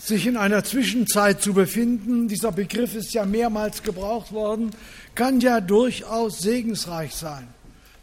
[0.00, 4.70] sich in einer Zwischenzeit zu befinden, dieser Begriff ist ja mehrmals gebraucht worden,
[5.14, 7.46] kann ja durchaus segensreich sein.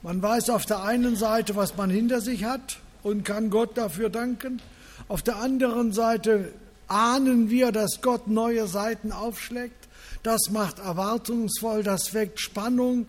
[0.04, 4.10] Man weiß auf der einen Seite, was man hinter sich hat und kann Gott dafür
[4.10, 4.62] danken.
[5.08, 6.54] Auf der anderen Seite
[6.88, 9.88] ahnen wir, dass Gott neue Seiten aufschlägt.
[10.22, 13.08] Das macht erwartungsvoll, das weckt Spannung,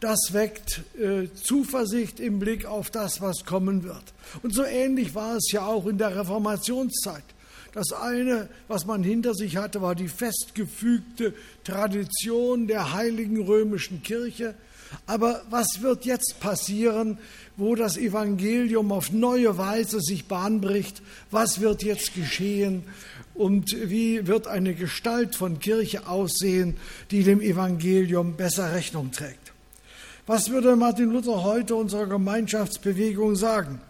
[0.00, 4.04] das weckt äh, Zuversicht im Blick auf das, was kommen wird.
[4.42, 7.24] Und so ähnlich war es ja auch in der Reformationszeit.
[7.76, 14.54] Das eine, was man hinter sich hatte, war die festgefügte Tradition der heiligen römischen Kirche.
[15.04, 17.18] Aber was wird jetzt passieren,
[17.58, 21.02] wo das Evangelium auf neue Weise sich Bahn bricht?
[21.30, 22.84] Was wird jetzt geschehen?
[23.34, 26.78] Und wie wird eine Gestalt von Kirche aussehen,
[27.10, 29.52] die dem Evangelium besser Rechnung trägt?
[30.26, 33.82] Was würde Martin Luther heute unserer Gemeinschaftsbewegung sagen?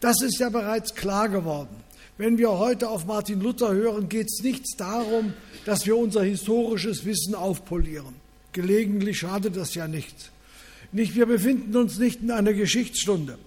[0.00, 1.89] Das ist ja bereits klar geworden.
[2.20, 5.32] Wenn wir heute auf Martin Luther hören, geht es nicht darum,
[5.64, 8.14] dass wir unser historisches Wissen aufpolieren.
[8.52, 10.30] Gelegentlich schadet das ja nicht.
[10.92, 11.16] nicht.
[11.16, 13.38] Wir befinden uns nicht in einer Geschichtsstunde.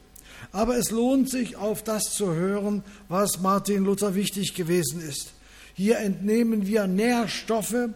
[0.52, 5.34] Aber es lohnt sich, auf das zu hören, was Martin Luther wichtig gewesen ist.
[5.76, 7.90] Hier entnehmen wir Nährstoffe,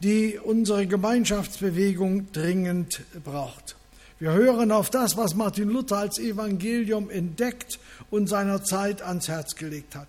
[0.00, 3.76] die unsere Gemeinschaftsbewegung dringend braucht.
[4.22, 9.56] Wir hören auf das, was Martin Luther als Evangelium entdeckt und seiner Zeit ans Herz
[9.56, 10.06] gelegt hat.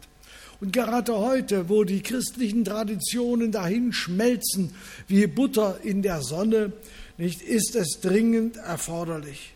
[0.61, 4.75] Und gerade heute, wo die christlichen Traditionen dahin schmelzen
[5.07, 6.73] wie Butter in der Sonne,
[7.17, 9.55] nicht, ist es dringend erforderlich.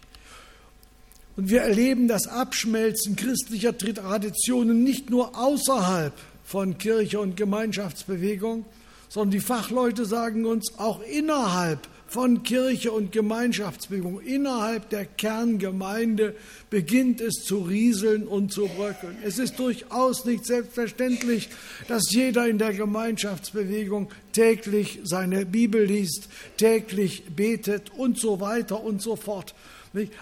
[1.36, 6.14] Und wir erleben das Abschmelzen christlicher Traditionen nicht nur außerhalb
[6.44, 8.66] von Kirche und Gemeinschaftsbewegung,
[9.08, 16.36] sondern die Fachleute sagen uns auch innerhalb von Kirche und Gemeinschaftsbewegung, innerhalb der Kerngemeinde
[16.70, 19.18] beginnt es zu rieseln und zu bröckeln.
[19.24, 21.50] Es ist durchaus nicht selbstverständlich,
[21.88, 29.02] dass jeder in der Gemeinschaftsbewegung täglich seine Bibel liest, täglich betet und so weiter und
[29.02, 29.54] so fort.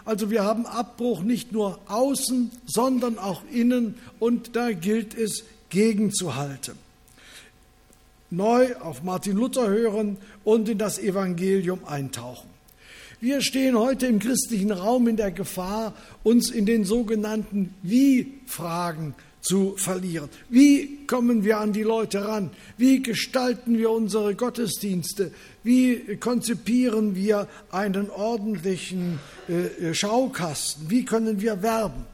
[0.05, 6.84] Also wir haben Abbruch nicht nur außen, sondern auch innen und da gilt es gegenzuhalten
[8.29, 12.49] neu auf Martin Luther hören und in das Evangelium eintauchen.
[13.21, 15.93] Wir stehen heute im christlichen Raum in der Gefahr,
[16.23, 19.15] uns in den sogenannten Wie-Fragen
[19.45, 20.29] zu verlieren.
[20.49, 22.49] Wie kommen wir an die Leute ran?
[22.77, 25.31] Wie gestalten wir unsere Gottesdienste?
[25.63, 30.89] Wie konzipieren wir einen ordentlichen äh, Schaukasten?
[30.89, 32.05] Wie können wir werben?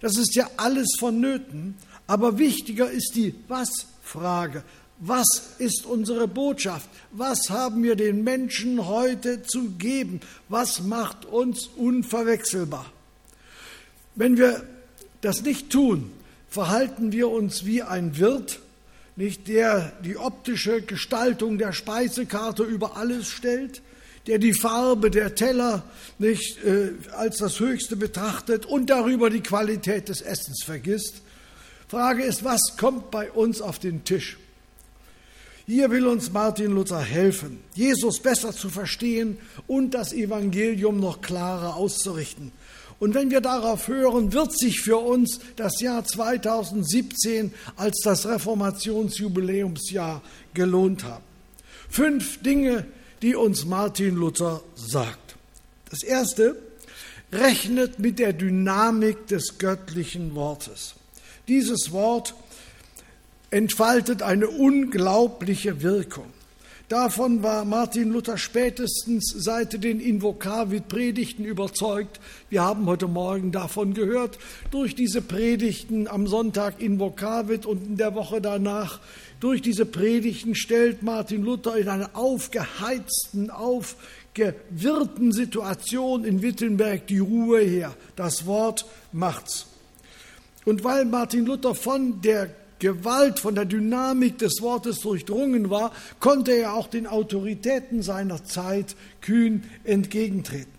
[0.00, 1.74] Das ist ja alles vonnöten,
[2.06, 4.62] aber wichtiger ist die Was-Frage.
[5.00, 6.88] Was ist unsere Botschaft?
[7.12, 10.20] Was haben wir den Menschen heute zu geben?
[10.48, 12.92] Was macht uns unverwechselbar?
[14.16, 14.64] Wenn wir
[15.20, 16.10] das nicht tun,
[16.48, 18.58] verhalten wir uns wie ein Wirt,
[19.14, 23.82] nicht der die optische Gestaltung der Speisekarte über alles stellt,
[24.26, 25.84] der die Farbe der Teller
[26.18, 31.22] nicht äh, als das Höchste betrachtet und darüber die Qualität des Essens vergisst.
[31.86, 34.36] Frage ist, was kommt bei uns auf den Tisch?
[35.68, 39.36] Hier will uns Martin Luther helfen, Jesus besser zu verstehen
[39.66, 42.52] und das Evangelium noch klarer auszurichten.
[42.98, 50.22] Und wenn wir darauf hören, wird sich für uns das Jahr 2017 als das Reformationsjubiläumsjahr
[50.54, 51.24] gelohnt haben.
[51.90, 52.86] Fünf Dinge,
[53.20, 55.36] die uns Martin Luther sagt.
[55.90, 56.56] Das erste,
[57.30, 60.94] rechnet mit der Dynamik des göttlichen Wortes.
[61.46, 62.34] Dieses Wort
[63.50, 66.26] entfaltet eine unglaubliche Wirkung.
[66.88, 72.18] Davon war Martin Luther spätestens seit den Invokavit-Predigten überzeugt.
[72.48, 74.38] Wir haben heute Morgen davon gehört.
[74.70, 79.00] Durch diese Predigten am Sonntag Invokavit und in der Woche danach,
[79.38, 87.60] durch diese Predigten stellt Martin Luther in einer aufgeheizten, aufgewirrten Situation in Wittenberg die Ruhe
[87.60, 87.94] her.
[88.16, 89.66] Das Wort macht's.
[90.64, 96.52] Und weil Martin Luther von der Gewalt, von der Dynamik des Wortes durchdrungen war, konnte
[96.52, 100.72] er auch den Autoritäten seiner Zeit kühn entgegentreten.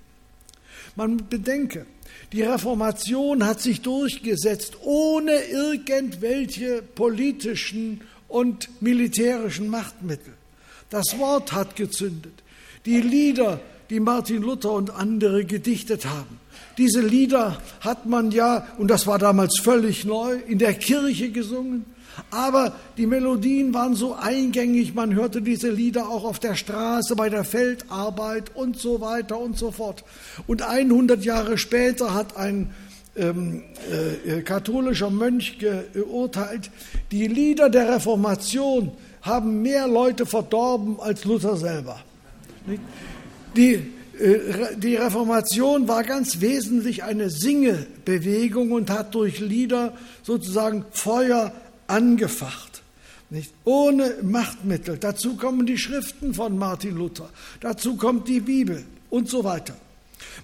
[0.96, 1.86] Man bedenke,
[2.32, 10.34] die Reformation hat sich durchgesetzt ohne irgendwelche politischen und militärischen Machtmittel.
[10.90, 12.34] Das Wort hat gezündet.
[12.86, 13.60] Die Lieder,
[13.90, 16.40] die Martin Luther und andere gedichtet haben,
[16.80, 21.86] diese Lieder hat man ja, und das war damals völlig neu, in der Kirche gesungen.
[22.32, 27.30] Aber die Melodien waren so eingängig, man hörte diese Lieder auch auf der Straße, bei
[27.30, 30.04] der Feldarbeit und so weiter und so fort.
[30.48, 32.72] Und 100 Jahre später hat ein
[33.16, 33.64] ähm,
[34.26, 36.72] äh, katholischer Mönch geurteilt,
[37.12, 38.92] die Lieder der Reformation
[39.22, 42.00] haben mehr Leute verdorben als Luther selber.
[43.56, 43.82] Die, äh,
[44.78, 49.94] die Reformation war ganz wesentlich eine Singebewegung und hat durch Lieder
[50.24, 51.54] sozusagen Feuer
[51.88, 52.82] angefacht.
[53.30, 53.54] Nicht?
[53.64, 54.98] Ohne Machtmittel.
[54.98, 57.30] Dazu kommen die Schriften von Martin Luther.
[57.62, 59.76] Dazu kommt die Bibel und so weiter.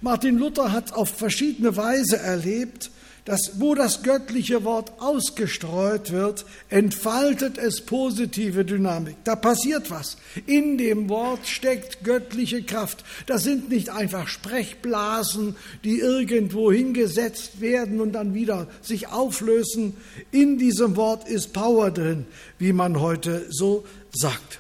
[0.01, 2.91] Martin Luther hat auf verschiedene Weise erlebt,
[3.25, 9.15] dass wo das göttliche Wort ausgestreut wird, entfaltet es positive Dynamik.
[9.23, 10.17] Da passiert was.
[10.45, 13.03] In dem Wort steckt göttliche Kraft.
[13.25, 19.97] Das sind nicht einfach Sprechblasen, die irgendwo hingesetzt werden und dann wieder sich auflösen.
[20.31, 22.27] In diesem Wort ist Power drin,
[22.59, 24.59] wie man heute so sagt.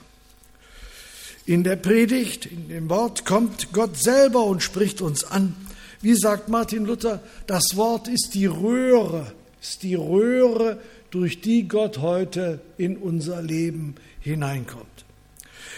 [1.45, 5.55] In der Predigt, in dem Wort kommt Gott selber und spricht uns an.
[6.05, 10.79] Wie sagt Martin Luther, das Wort ist die Röhre, ist die Röhre,
[11.09, 14.85] durch die Gott heute in unser Leben hineinkommt.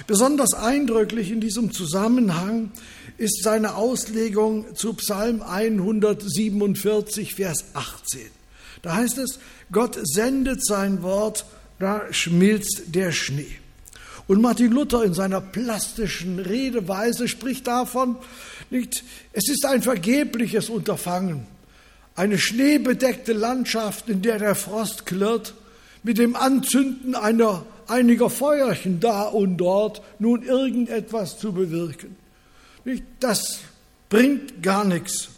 [0.06, 2.74] Besonders eindrücklich in diesem Zusammenhang
[3.18, 8.20] ist seine Auslegung zu Psalm 147, Vers 18.
[8.82, 9.40] Da heißt es,
[9.72, 11.46] Gott sendet sein Wort,
[11.80, 13.56] da schmilzt der Schnee.
[14.28, 18.18] Und Martin Luther in seiner plastischen Redeweise spricht davon,
[18.70, 19.04] nicht,
[19.34, 21.46] es ist ein vergebliches Unterfangen,
[22.16, 25.54] eine schneebedeckte Landschaft, in der der Frost klirrt,
[26.04, 32.16] mit dem Anzünden einer, einiger Feuerchen da und dort nun irgendetwas zu bewirken.
[32.86, 33.60] Nicht, das
[34.10, 35.30] bringt gar nichts.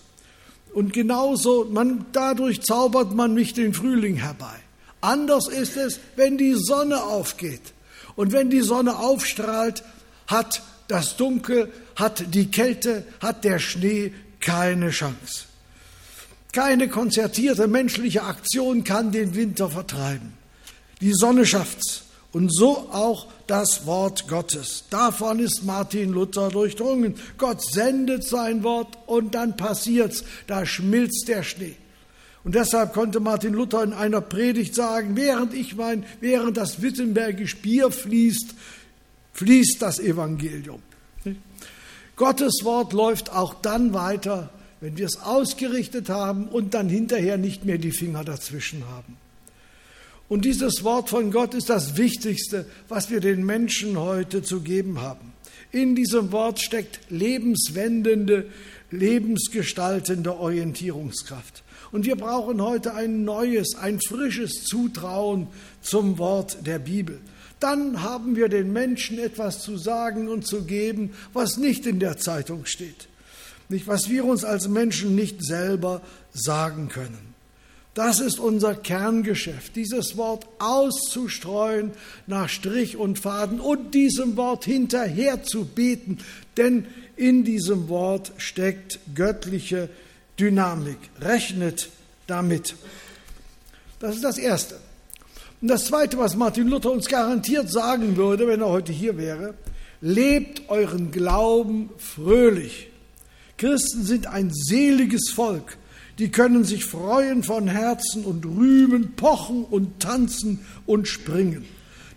[0.74, 4.56] Und genauso, man, dadurch zaubert man nicht den Frühling herbei.
[5.02, 7.74] Anders ist es, wenn die Sonne aufgeht.
[8.16, 9.84] Und wenn die Sonne aufstrahlt,
[10.28, 15.46] hat das Dunkel, hat die Kälte, hat der Schnee keine Chance.
[16.52, 20.34] Keine konzertierte menschliche Aktion kann den Winter vertreiben.
[21.02, 22.04] Die Sonne schafft's.
[22.32, 24.84] Und so auch das Wort Gottes.
[24.92, 27.16] Davon ist Martin Luther durchdrungen.
[27.40, 30.24] Gott sendet sein Wort und dann passiert's.
[30.46, 31.76] Da schmilzt der Schnee.
[32.44, 37.58] Und deshalb konnte Martin Luther in einer Predigt sagen, während ich mein, während das Wittenbergisch
[37.58, 38.54] Bier fließt,
[39.34, 40.82] fließt das Evangelium.
[42.20, 44.50] Gottes Wort läuft auch dann weiter,
[44.82, 49.16] wenn wir es ausgerichtet haben und dann hinterher nicht mehr die Finger dazwischen haben.
[50.28, 55.00] Und dieses Wort von Gott ist das Wichtigste, was wir den Menschen heute zu geben
[55.00, 55.32] haben.
[55.72, 58.48] In diesem Wort steckt lebenswendende,
[58.92, 61.64] lebensgestaltende Orientierungskraft.
[61.94, 65.48] Und wir brauchen heute ein neues, ein frisches Zutrauen
[65.82, 67.22] zum Wort der Bibel.
[67.60, 72.18] Dann haben wir den Menschen etwas zu sagen und zu geben, was nicht in der
[72.18, 73.08] Zeitung steht.
[73.68, 76.02] Nicht, was wir uns als Menschen nicht selber
[76.34, 77.30] sagen können.
[77.94, 81.92] Das ist unser Kerngeschäft, dieses Wort auszustreuen
[82.28, 86.20] nach Strich und Faden und diesem Wort hinterher zu beten,
[86.56, 86.86] denn
[87.18, 89.90] in diesem Wort steckt göttliche
[90.40, 90.98] Dynamik.
[91.20, 91.90] Rechnet
[92.26, 92.76] damit.
[94.00, 94.80] Das ist das Erste.
[95.62, 99.56] Und das Zweite, was Martin Luther uns garantiert sagen würde, wenn er heute hier wäre,
[100.00, 102.90] lebt euren Glauben fröhlich.
[103.58, 105.78] Christen sind ein seliges Volk,
[106.18, 111.66] die können sich freuen von Herzen und rühmen, pochen und tanzen und springen.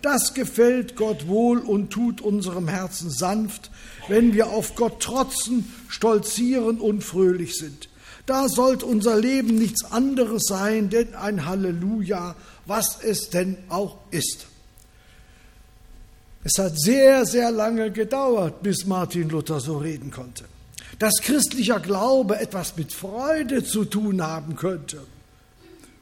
[0.02, 3.70] Das gefällt Gott wohl und tut unserem Herzen sanft,
[4.08, 7.88] wenn wir auf Gott trotzen, stolzieren und fröhlich sind.
[8.26, 14.46] Da sollte unser Leben nichts anderes sein, denn ein Halleluja, was es denn auch ist.
[16.44, 20.44] Es hat sehr, sehr lange gedauert, bis Martin Luther so reden konnte.
[20.98, 25.02] Dass christlicher Glaube etwas mit Freude zu tun haben könnte,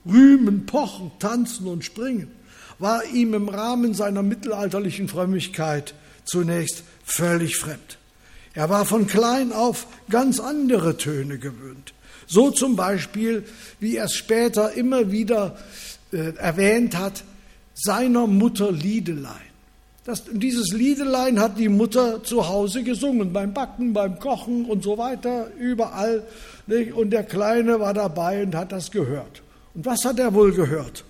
[0.06, 2.30] rühmen, pochen, tanzen und springen,
[2.78, 7.98] war ihm im Rahmen seiner mittelalterlichen Frömmigkeit zunächst völlig fremd.
[8.54, 11.92] Er war von klein auf ganz andere Töne gewöhnt.
[12.26, 13.44] So zum Beispiel,
[13.78, 15.58] wie er es später immer wieder
[16.12, 17.24] äh, erwähnt hat,
[17.74, 19.50] seiner Mutter Liedelein.
[20.04, 24.98] Das, dieses Liedelein hat die Mutter zu Hause gesungen, beim Backen, beim Kochen und so
[24.98, 26.24] weiter, überall.
[26.66, 26.94] Nicht?
[26.94, 29.42] Und der Kleine war dabei und hat das gehört.
[29.74, 31.04] Und was hat er wohl gehört?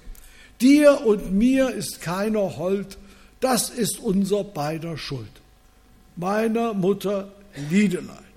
[0.60, 2.98] Dir und mir ist keiner hold,
[3.40, 5.30] das ist unser beider Schuld.
[6.16, 7.28] Meiner Mutter
[7.70, 8.29] Liedelein.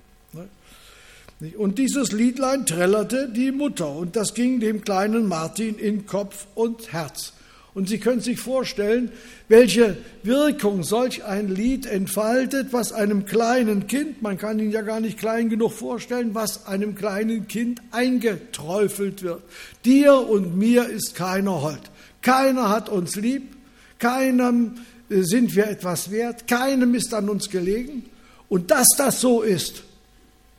[1.58, 6.92] Und dieses Liedlein trällerte die Mutter und das ging dem kleinen Martin in Kopf und
[6.92, 7.32] Herz.
[7.74, 9.10] Und Sie können sich vorstellen,
[9.48, 15.00] welche Wirkung solch ein Lied entfaltet, was einem kleinen Kind, man kann ihn ja gar
[15.00, 19.42] nicht klein genug vorstellen, was einem kleinen Kind eingeträufelt wird.
[19.84, 21.80] Dir und mir ist keiner hold.
[22.22, 23.56] Keiner hat uns lieb,
[23.98, 24.76] keinem
[25.10, 28.04] äh, sind wir etwas wert, keinem ist an uns gelegen.
[28.48, 29.82] Und dass das so ist,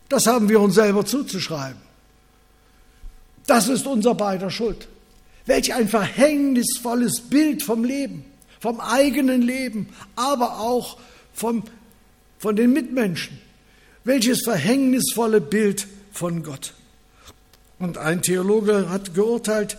[0.10, 1.82] das haben wir uns selber zuzuschreiben.
[3.48, 4.88] Das ist unser beider Schuld.
[5.46, 8.26] Welch ein verhängnisvolles Bild vom Leben,
[8.60, 10.98] vom eigenen Leben, aber auch
[11.34, 11.64] vom,
[12.40, 13.40] von den Mitmenschen.
[14.04, 16.74] Welches verhängnisvolle Bild von Gott.
[17.78, 19.78] Und ein Theologe hat geurteilt,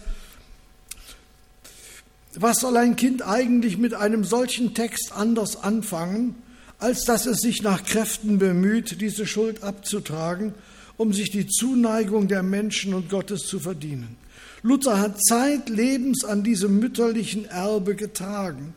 [2.38, 6.34] was soll ein Kind eigentlich mit einem solchen Text anders anfangen,
[6.78, 10.54] als dass es sich nach Kräften bemüht, diese Schuld abzutragen,
[10.96, 14.16] um sich die Zuneigung der Menschen und Gottes zu verdienen?
[14.62, 18.74] Luther hat zeitlebens an diesem mütterlichen Erbe getragen.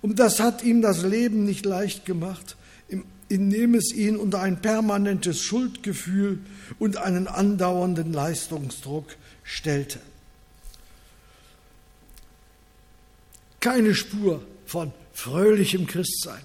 [0.00, 2.56] Und das hat ihm das Leben nicht leicht gemacht,
[3.28, 6.40] indem es ihn unter ein permanentes Schuldgefühl
[6.78, 9.98] und einen andauernden Leistungsdruck stellte.
[13.60, 16.42] Keine Spur von fröhlichem Christsein.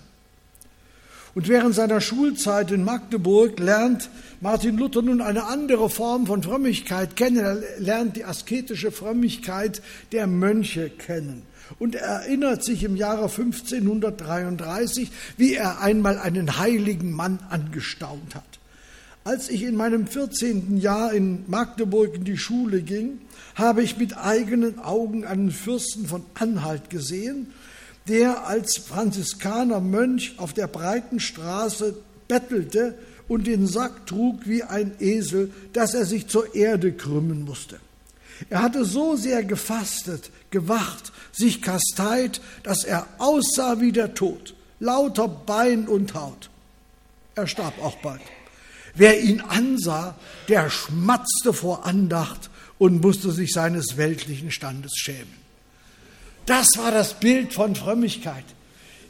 [1.39, 4.09] Und während seiner Schulzeit in Magdeburg lernt
[4.41, 7.37] Martin Luther nun eine andere Form von Frömmigkeit kennen.
[7.37, 9.81] Er lernt die asketische Frömmigkeit
[10.11, 11.43] der Mönche kennen.
[11.79, 18.59] Und er erinnert sich im Jahre 1533, wie er einmal einen heiligen Mann angestaunt hat.
[19.23, 20.77] Als ich in meinem 14.
[20.79, 23.21] Jahr in Magdeburg in die Schule ging,
[23.55, 27.53] habe ich mit eigenen Augen einen Fürsten von Anhalt gesehen,
[28.07, 31.95] der als Franziskaner Mönch auf der breiten Straße
[32.27, 32.95] bettelte
[33.27, 37.79] und den Sack trug wie ein Esel, dass er sich zur Erde krümmen musste.
[38.49, 45.27] Er hatte so sehr gefastet, gewacht, sich kasteit, dass er aussah wie der Tod, lauter
[45.27, 46.49] Bein und Haut.
[47.35, 48.21] Er starb auch bald.
[48.95, 50.15] Wer ihn ansah,
[50.47, 55.48] der schmatzte vor Andacht und musste sich seines weltlichen Standes schämen.
[56.49, 58.43] Das war das Bild von Frömmigkeit.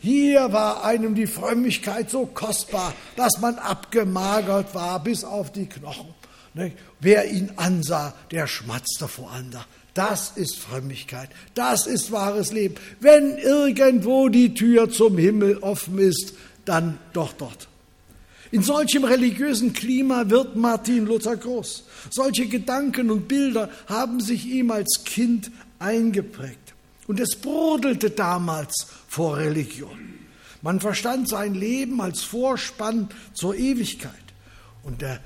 [0.01, 6.13] Hier war einem die Frömmigkeit so kostbar, dass man abgemagert war bis auf die Knochen.
[6.99, 9.69] Wer ihn ansah, der schmatzte vor Andacht.
[9.93, 11.29] Das ist Frömmigkeit.
[11.53, 12.75] Das ist wahres Leben.
[12.99, 16.33] Wenn irgendwo die Tür zum Himmel offen ist,
[16.65, 17.69] dann doch dort.
[18.51, 21.85] In solchem religiösen Klima wird Martin Luther groß.
[22.09, 26.68] Solche Gedanken und Bilder haben sich ihm als Kind eingeprägt.
[27.09, 30.13] Und es brodelte damals vor Religion.
[30.61, 34.13] Man verstand sein Leben als Vorspann zur Ewigkeit.
[34.83, 35.19] Und der,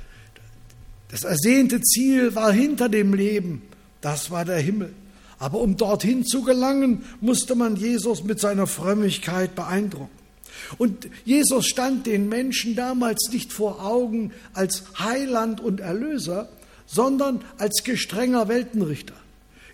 [1.09, 3.63] das ersehnte Ziel war hinter dem Leben,
[3.99, 4.93] das war der Himmel.
[5.39, 10.17] Aber um dorthin zu gelangen, musste man Jesus mit seiner Frömmigkeit beeindrucken.
[10.77, 16.47] Und Jesus stand den Menschen damals nicht vor Augen als Heiland und Erlöser,
[16.85, 19.15] sondern als gestrenger Weltenrichter.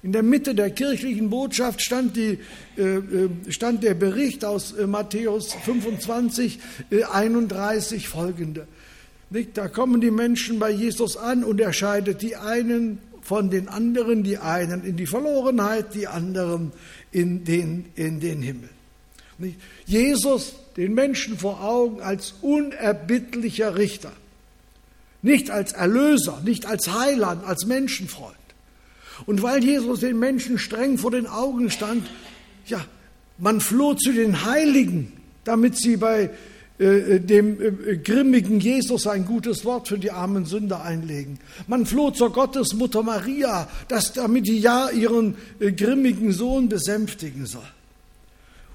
[0.02, 2.40] In der Mitte der kirchlichen Botschaft stand, die,
[2.78, 8.68] äh, äh stand der Bericht aus äh, Matthäus 25, äh, 31 folgende.
[9.54, 14.24] Da kommen die Menschen bei Jesus an und er scheidet die einen von den anderen,
[14.24, 16.72] die einen in die Verlorenheit, die anderen
[17.12, 18.70] in den, in den Himmel.
[19.86, 24.12] Jesus den Menschen vor Augen als unerbittlicher Richter,
[25.22, 28.39] nicht als Erlöser, nicht als Heiland, als Menschenfreund.
[29.26, 32.08] Und weil Jesus den Menschen streng vor den Augen stand,
[32.66, 32.84] ja,
[33.38, 36.30] man floh zu den Heiligen, damit sie bei
[36.80, 41.40] äh, dem äh, grimmigen Jesus ein gutes Wort für die armen Sünder einlegen.
[41.68, 47.68] Man floh zur Gottesmutter Maria, dass damit die ja ihren äh, grimmigen Sohn besänftigen soll.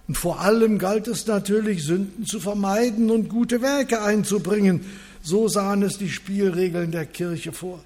[0.06, 4.82] Und vor allem galt es natürlich, Sünden zu vermeiden und gute Werke einzubringen.
[5.22, 7.82] So sahen es die Spielregeln der Kirche vor.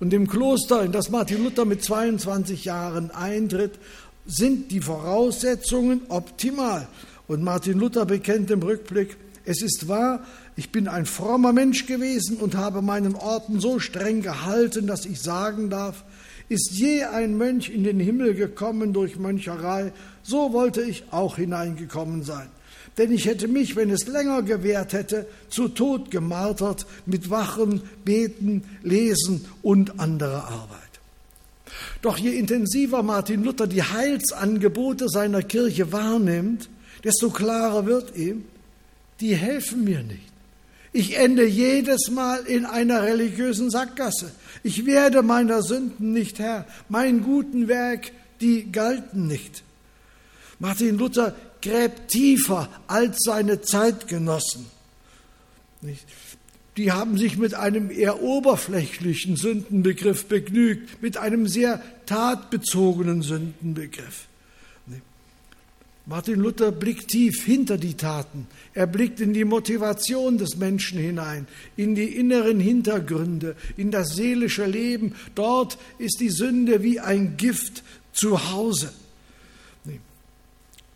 [0.00, 3.78] Und im Kloster, in das Martin Luther mit 22 Jahren eintritt,
[4.26, 6.88] sind die Voraussetzungen optimal.
[7.26, 10.24] Und Martin Luther bekennt im Rückblick, es ist wahr,
[10.56, 15.20] ich bin ein frommer Mensch gewesen und habe meinen Orten so streng gehalten, dass ich
[15.20, 16.04] sagen darf,
[16.48, 22.22] ist je ein Mönch in den Himmel gekommen durch Möncherei, so wollte ich auch hineingekommen
[22.22, 22.48] sein
[22.96, 28.62] denn ich hätte mich, wenn es länger gewährt hätte, zu Tod gemartert mit Wachen, Beten,
[28.82, 30.80] Lesen und anderer Arbeit.
[32.02, 36.68] Doch je intensiver Martin Luther die Heilsangebote seiner Kirche wahrnimmt,
[37.02, 38.44] desto klarer wird ihm,
[39.20, 40.32] die helfen mir nicht.
[40.92, 44.30] Ich ende jedes Mal in einer religiösen Sackgasse.
[44.62, 46.66] Ich werde meiner Sünden nicht Herr.
[46.88, 49.64] Mein guten Werk, die galten nicht.
[50.60, 51.34] Martin Luther
[51.64, 54.66] gräbt tiefer als seine Zeitgenossen.
[56.76, 64.26] Die haben sich mit einem eher oberflächlichen Sündenbegriff begnügt, mit einem sehr tatbezogenen Sündenbegriff.
[66.06, 68.46] Martin Luther blickt tief hinter die Taten.
[68.74, 74.66] Er blickt in die Motivation des Menschen hinein, in die inneren Hintergründe, in das seelische
[74.66, 75.14] Leben.
[75.34, 78.92] Dort ist die Sünde wie ein Gift zu Hause.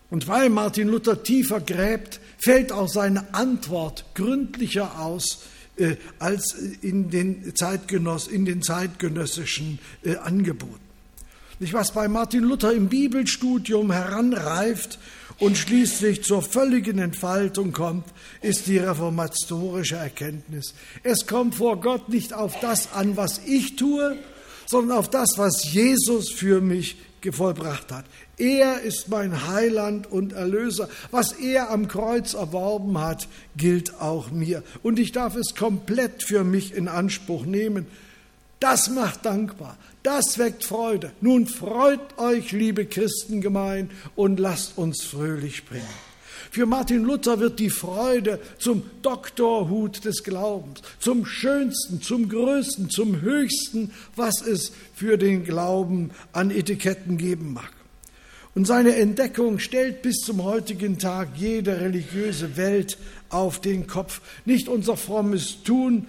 [0.09, 5.43] Und weil Martin Luther tiefer gräbt, fällt auch seine Antwort gründlicher aus
[5.77, 10.79] äh, als in den, Zeitgenoss, in den zeitgenössischen äh, Angeboten.
[11.59, 14.97] Nicht, was bei Martin Luther im Bibelstudium heranreift
[15.39, 18.05] und schließlich zur völligen Entfaltung kommt,
[18.41, 20.73] ist die reformatorische Erkenntnis.
[21.03, 24.17] Es kommt vor Gott nicht auf das an, was ich tue,
[24.65, 26.97] sondern auf das, was Jesus für mich
[27.31, 28.05] vollbracht hat.
[28.39, 30.87] Er ist mein Heiland und Erlöser.
[31.11, 33.27] Was er am Kreuz erworben hat,
[33.57, 34.63] gilt auch mir.
[34.81, 37.85] Und ich darf es komplett für mich in Anspruch nehmen.
[38.61, 39.77] Das macht dankbar.
[40.03, 41.11] Das weckt Freude.
[41.19, 45.83] Nun freut euch, liebe Christengemein, und lasst uns fröhlich springen.
[46.51, 53.21] Für Martin Luther wird die Freude zum Doktorhut des Glaubens, zum schönsten, zum größten, zum
[53.21, 57.78] höchsten, was es für den Glauben an Etiketten geben mag.
[58.59, 62.97] Und seine Entdeckung stellt bis zum heutigen Tag jede religiöse Welt
[63.29, 64.19] auf den Kopf.
[64.43, 66.07] Nicht unser frommes Tun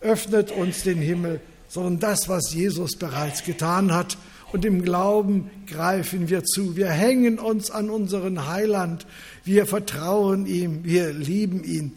[0.00, 4.18] öffnet uns den Himmel, sondern das, was Jesus bereits getan hat.
[4.52, 6.74] Und im Glauben greifen wir zu.
[6.74, 9.06] Wir hängen uns an unseren Heiland.
[9.44, 10.82] Wir vertrauen ihm.
[10.82, 11.92] Wir lieben ihn.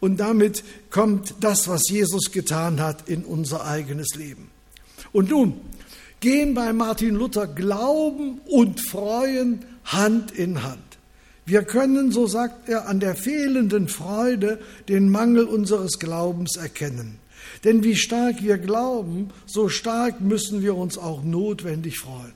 [0.00, 4.48] Und damit kommt das, was Jesus getan hat, in unser eigenes Leben.
[5.12, 5.60] Und nun
[6.20, 10.78] gehen bei Martin Luther Glauben und Freuen Hand in Hand.
[11.46, 17.18] Wir können, so sagt er, an der fehlenden Freude den Mangel unseres Glaubens erkennen.
[17.64, 22.32] Denn wie stark wir glauben, so stark müssen wir uns auch notwendig freuen.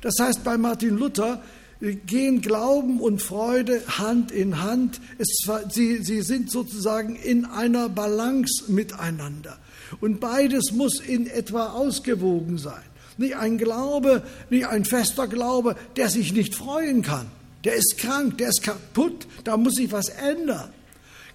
[0.00, 1.42] Das heißt, bei Martin Luther
[1.80, 5.00] äh, gehen Glauben und Freude Hand in Hand.
[5.18, 9.58] Es, sie, sie sind sozusagen in einer Balance miteinander.
[10.00, 12.82] Und beides muss in etwa ausgewogen sein.
[13.18, 17.30] Nicht ein Glaube, nicht ein fester Glaube, der sich nicht freuen kann.
[17.64, 20.70] Der ist krank, der ist kaputt, da muss sich was ändern.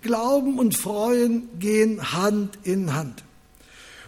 [0.01, 3.23] Glauben und Freuen gehen Hand in Hand.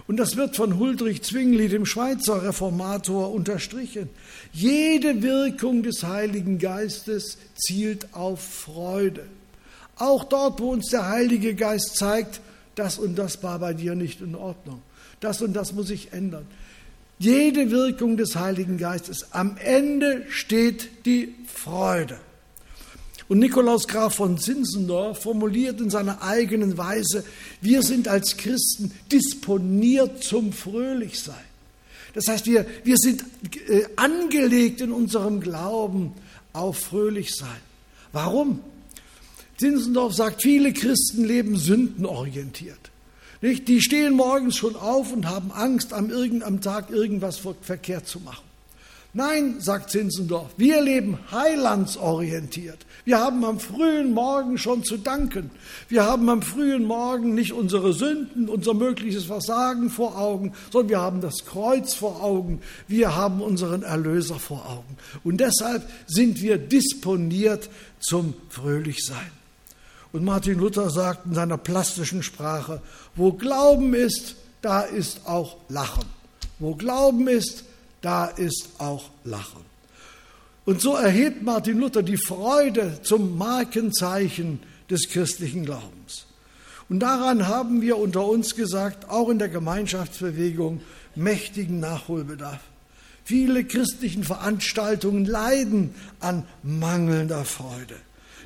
[0.07, 4.09] Und das wird von Huldrych Zwingli, dem Schweizer Reformator, unterstrichen.
[4.51, 9.25] Jede Wirkung des Heiligen Geistes zielt auf Freude.
[9.95, 12.41] Auch dort, wo uns der Heilige Geist zeigt,
[12.75, 14.81] das und das war bei dir nicht in Ordnung.
[15.19, 16.45] Das und das muss sich ändern.
[17.19, 19.31] Jede Wirkung des Heiligen Geistes.
[19.31, 22.19] Am Ende steht die Freude.
[23.29, 27.23] Und Nikolaus Graf von Zinzendorf formuliert in seiner eigenen Weise,
[27.61, 31.35] wir sind als Christen disponiert zum Fröhlichsein.
[32.13, 33.23] Das heißt, wir, wir sind
[33.67, 36.13] äh, angelegt in unserem Glauben
[36.51, 37.61] auf Fröhlichsein.
[38.11, 38.59] Warum?
[39.57, 42.91] Zinzendorf sagt, viele Christen leben sündenorientiert.
[43.43, 43.67] Nicht?
[43.67, 46.09] Die stehen morgens schon auf und haben Angst, am,
[46.43, 48.45] am Tag irgendwas verkehrt zu machen.
[49.11, 52.77] Nein, sagt Zinzendorf, wir leben heilandsorientiert.
[53.03, 55.51] Wir haben am frühen Morgen schon zu danken.
[55.89, 61.01] Wir haben am frühen Morgen nicht unsere Sünden, unser mögliches Versagen vor Augen, sondern wir
[61.01, 62.61] haben das Kreuz vor Augen.
[62.87, 64.95] Wir haben unseren Erlöser vor Augen.
[65.25, 69.42] Und deshalb sind wir disponiert zum Fröhlichsein.
[70.13, 72.81] Und Martin Luther sagt in seiner plastischen Sprache,
[73.15, 76.05] wo Glauben ist, da ist auch Lachen.
[76.59, 77.65] Wo Glauben ist,
[78.01, 79.61] da ist auch Lachen.
[80.65, 86.25] Und so erhebt Martin Luther die Freude zum Markenzeichen des christlichen Glaubens.
[86.89, 90.81] Und daran haben wir unter uns gesagt, auch in der Gemeinschaftsbewegung,
[91.15, 92.59] mächtigen Nachholbedarf.
[93.23, 97.95] Viele christlichen Veranstaltungen leiden an mangelnder Freude.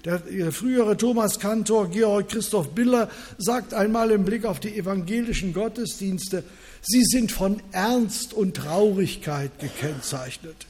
[0.08, 6.46] Der frühere Thomas Kantor Georg Christoph Biller sagt einmal im Blick auf die evangelischen Gottesdienste,
[6.82, 10.66] Sie sind von Ernst und Traurigkeit gekennzeichnet.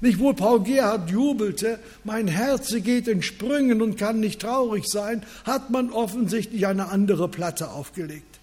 [0.00, 5.24] Nicht wohl Paul Gerhard jubelte, mein Herz geht in Sprüngen und kann nicht traurig sein,
[5.42, 8.38] hat man offensichtlich eine andere Platte aufgelegt.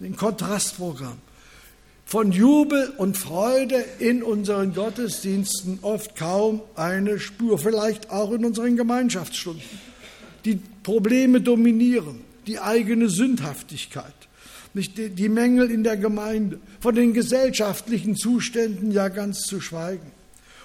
[0.00, 1.18] Ein Kontrastprogramm.
[2.06, 8.76] Von Jubel und Freude in unseren Gottesdiensten oft kaum eine Spur, vielleicht auch in unseren
[8.76, 9.87] Gemeinschaftsstunden.
[10.44, 14.14] Die Probleme dominieren, die eigene Sündhaftigkeit
[14.74, 20.12] nicht die Mängel in der Gemeinde, von den gesellschaftlichen Zuständen ja ganz zu schweigen.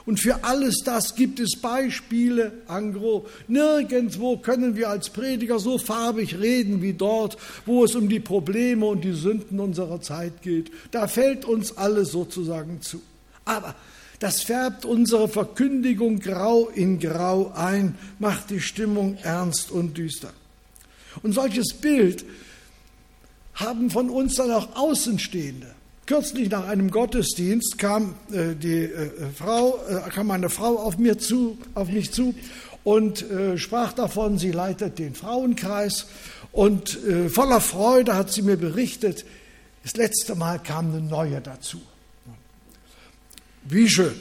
[0.05, 3.25] Und für alles das gibt es Beispiele, Angro.
[3.47, 8.85] Nirgendwo können wir als Prediger so farbig reden wie dort, wo es um die Probleme
[8.85, 10.71] und die Sünden unserer Zeit geht.
[10.91, 13.01] Da fällt uns alles sozusagen zu.
[13.45, 13.75] Aber
[14.23, 20.31] das färbt unsere Verkündigung grau in grau ein, macht die Stimmung ernst und düster.
[21.23, 22.23] Und solches Bild
[23.55, 25.75] haben von uns dann auch Außenstehende.
[26.05, 31.17] Kürzlich nach einem Gottesdienst kam äh, die äh, Frau, äh, kam eine Frau auf mir
[31.17, 32.33] zu, auf mich zu
[32.85, 36.07] und äh, sprach davon, sie leitet den Frauenkreis
[36.53, 39.25] und äh, voller Freude hat sie mir berichtet,
[39.83, 41.81] das letzte Mal kam eine neue dazu.
[43.65, 44.15] Wie schön.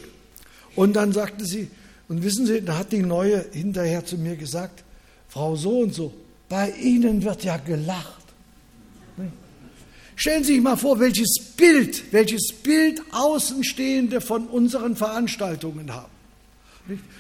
[0.75, 1.69] Und dann sagte sie,
[2.09, 4.85] und wissen Sie, da hat die neue hinterher zu mir gesagt,
[5.29, 6.13] Frau so und so,
[6.49, 8.23] bei Ihnen wird ja gelacht.
[10.15, 16.13] Stellen Sie sich mal vor, welches Bild, welches Bild Außenstehende von unseren Veranstaltungen haben.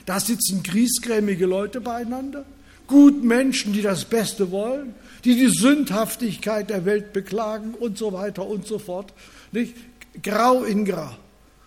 [0.04, 2.44] Da sitzen griesgrämige Leute beieinander,
[2.86, 8.46] gut Menschen, die das Beste wollen, die die Sündhaftigkeit der Welt beklagen und so weiter
[8.46, 9.14] und so fort.
[9.52, 9.74] Nicht?
[10.22, 11.16] Grau in Grau.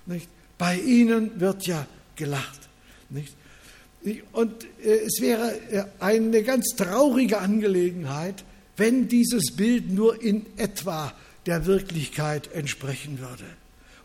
[0.05, 0.29] Nicht?
[0.57, 2.59] Bei ihnen wird ja gelacht.
[3.09, 3.33] Nicht?
[4.31, 8.43] Und äh, es wäre äh, eine ganz traurige Angelegenheit,
[8.77, 11.13] wenn dieses Bild nur in etwa
[11.45, 13.45] der Wirklichkeit entsprechen würde.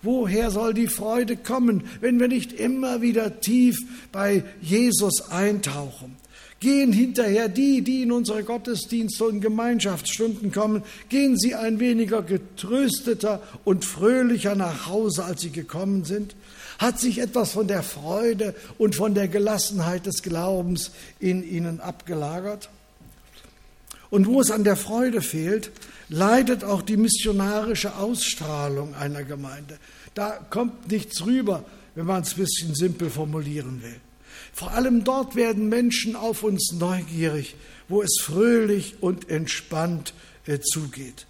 [0.02, 3.78] Woher soll die Freude kommen, wenn wir nicht immer wieder tief
[4.12, 6.16] bei Jesus eintauchen?
[6.58, 13.42] Gehen hinterher die, die in unsere Gottesdienste und Gemeinschaftsstunden kommen, gehen sie ein weniger getrösteter
[13.64, 16.34] und fröhlicher nach Hause, als sie gekommen sind?
[16.80, 22.70] Hat sich etwas von der Freude und von der Gelassenheit des Glaubens in ihnen abgelagert?
[24.08, 25.72] Und wo es an der Freude fehlt,
[26.08, 29.78] leidet auch die missionarische Ausstrahlung einer Gemeinde.
[30.14, 34.00] Da kommt nichts rüber, wenn man es ein bisschen simpel formulieren will.
[34.54, 37.56] Vor allem dort werden Menschen auf uns neugierig,
[37.88, 40.14] wo es fröhlich und entspannt
[40.46, 41.26] äh, zugeht.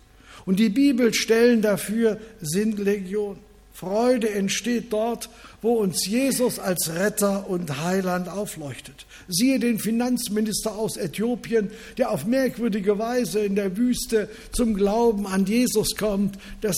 [0.46, 3.49] Und die Bibelstellen dafür sind Legion.
[3.80, 5.30] Freude entsteht dort,
[5.62, 9.06] wo uns Jesus als Retter und Heiland aufleuchtet.
[9.26, 15.46] Siehe den Finanzminister aus Äthiopien, der auf merkwürdige Weise in der Wüste zum Glauben an
[15.46, 16.76] Jesus kommt, dass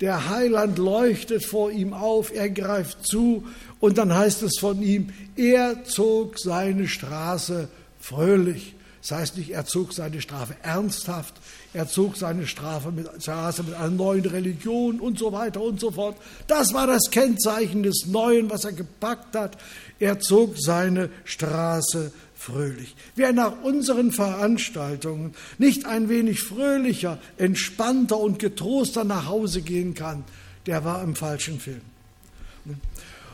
[0.00, 3.46] der Heiland leuchtet vor ihm auf, er greift zu
[3.78, 7.68] und dann heißt es von ihm, er zog seine Straße
[8.00, 8.74] fröhlich.
[9.02, 11.34] Das heißt nicht, er zog seine Strafe ernsthaft,
[11.72, 15.92] er zog seine Strafe mit, Straße mit einer neuen Religion und so weiter und so
[15.92, 16.16] fort.
[16.48, 19.56] Das war das Kennzeichen des Neuen, was er gepackt hat.
[20.00, 22.96] Er zog seine Straße fröhlich.
[23.14, 30.24] Wer nach unseren Veranstaltungen nicht ein wenig fröhlicher, entspannter und getroster nach Hause gehen kann,
[30.66, 31.82] der war im falschen Film.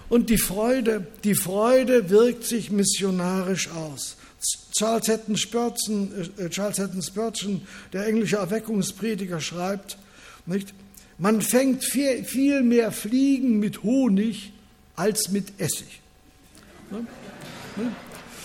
[0.08, 4.15] Und die Freude, die Freude wirkt sich missionarisch aus.
[4.72, 9.98] Charles Hatton Spurgeon, äh, Charles Hatton Spurgeon der englische Erweckungsprediger, schreibt,
[10.44, 10.74] nicht,
[11.18, 14.52] man fängt viel, viel mehr Fliegen mit Honig
[14.94, 16.00] als mit Essig.
[16.90, 17.06] Ne?
[17.76, 17.92] Ne?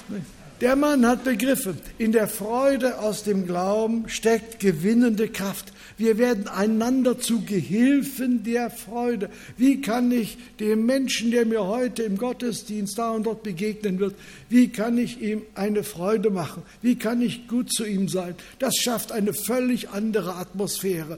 [0.10, 0.22] Ne?
[0.62, 5.74] Der Mann hat begriffen, in der Freude aus dem Glauben steckt gewinnende Kraft.
[5.98, 9.32] Wir werden einander zu Gehilfen der Freude.
[9.58, 14.14] Wie kann ich dem Menschen, der mir heute im Gottesdienst da und dort begegnen wird,
[14.50, 16.62] wie kann ich ihm eine Freude machen?
[16.84, 18.36] Wie kann ich gut zu ihm sein?
[18.60, 21.18] Das schafft eine völlig andere Atmosphäre.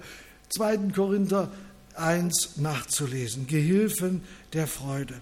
[0.55, 0.77] 2.
[0.95, 1.51] Korinther
[1.95, 3.45] 1 nachzulesen.
[3.45, 4.21] Gehilfen
[4.53, 5.15] der Freude.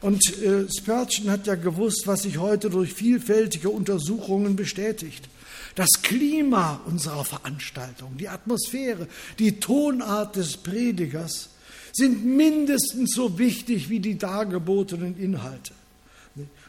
[0.00, 5.28] Und äh, Spurgeon hat ja gewusst, was sich heute durch vielfältige Untersuchungen bestätigt.
[5.74, 11.50] Das Klima unserer Veranstaltung, die Atmosphäre, die Tonart des Predigers
[11.92, 15.72] sind mindestens so wichtig wie die dargebotenen Inhalte.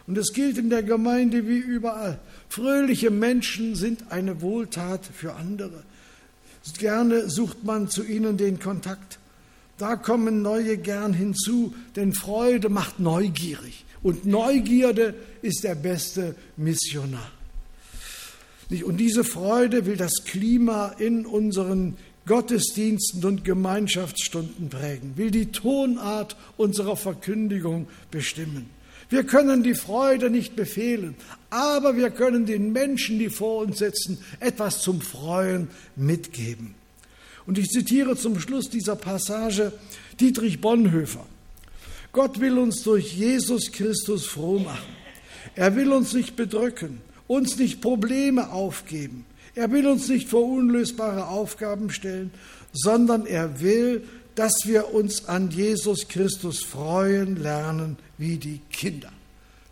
[0.08, 2.20] Und es gilt in der Gemeinde wie überall.
[2.48, 5.84] Fröhliche Menschen sind eine Wohltat für andere.
[6.78, 9.17] Gerne sucht man zu ihnen den Kontakt.
[9.78, 13.86] Da kommen neue gern hinzu, denn Freude macht neugierig.
[14.02, 17.32] Und Neugierde ist der beste Missionar.
[18.84, 26.36] Und diese Freude will das Klima in unseren Gottesdiensten und Gemeinschaftsstunden prägen, will die Tonart
[26.58, 28.70] unserer Verkündigung bestimmen.
[29.10, 31.16] Wir können die Freude nicht befehlen,
[31.50, 36.76] aber wir können den Menschen, die vor uns sitzen, etwas zum Freuen mitgeben.
[37.48, 39.72] Und ich zitiere zum Schluss dieser Passage
[40.20, 41.26] Dietrich Bonhoeffer.
[42.12, 44.96] Gott will uns durch Jesus Christus froh machen.
[45.56, 49.26] Er will uns nicht bedrücken, uns nicht Probleme aufgeben.
[49.56, 52.32] Er will uns nicht vor unlösbare Aufgaben stellen,
[52.74, 54.04] sondern er will,
[54.36, 59.12] dass wir uns an Jesus Christus freuen lernen wie die Kinder.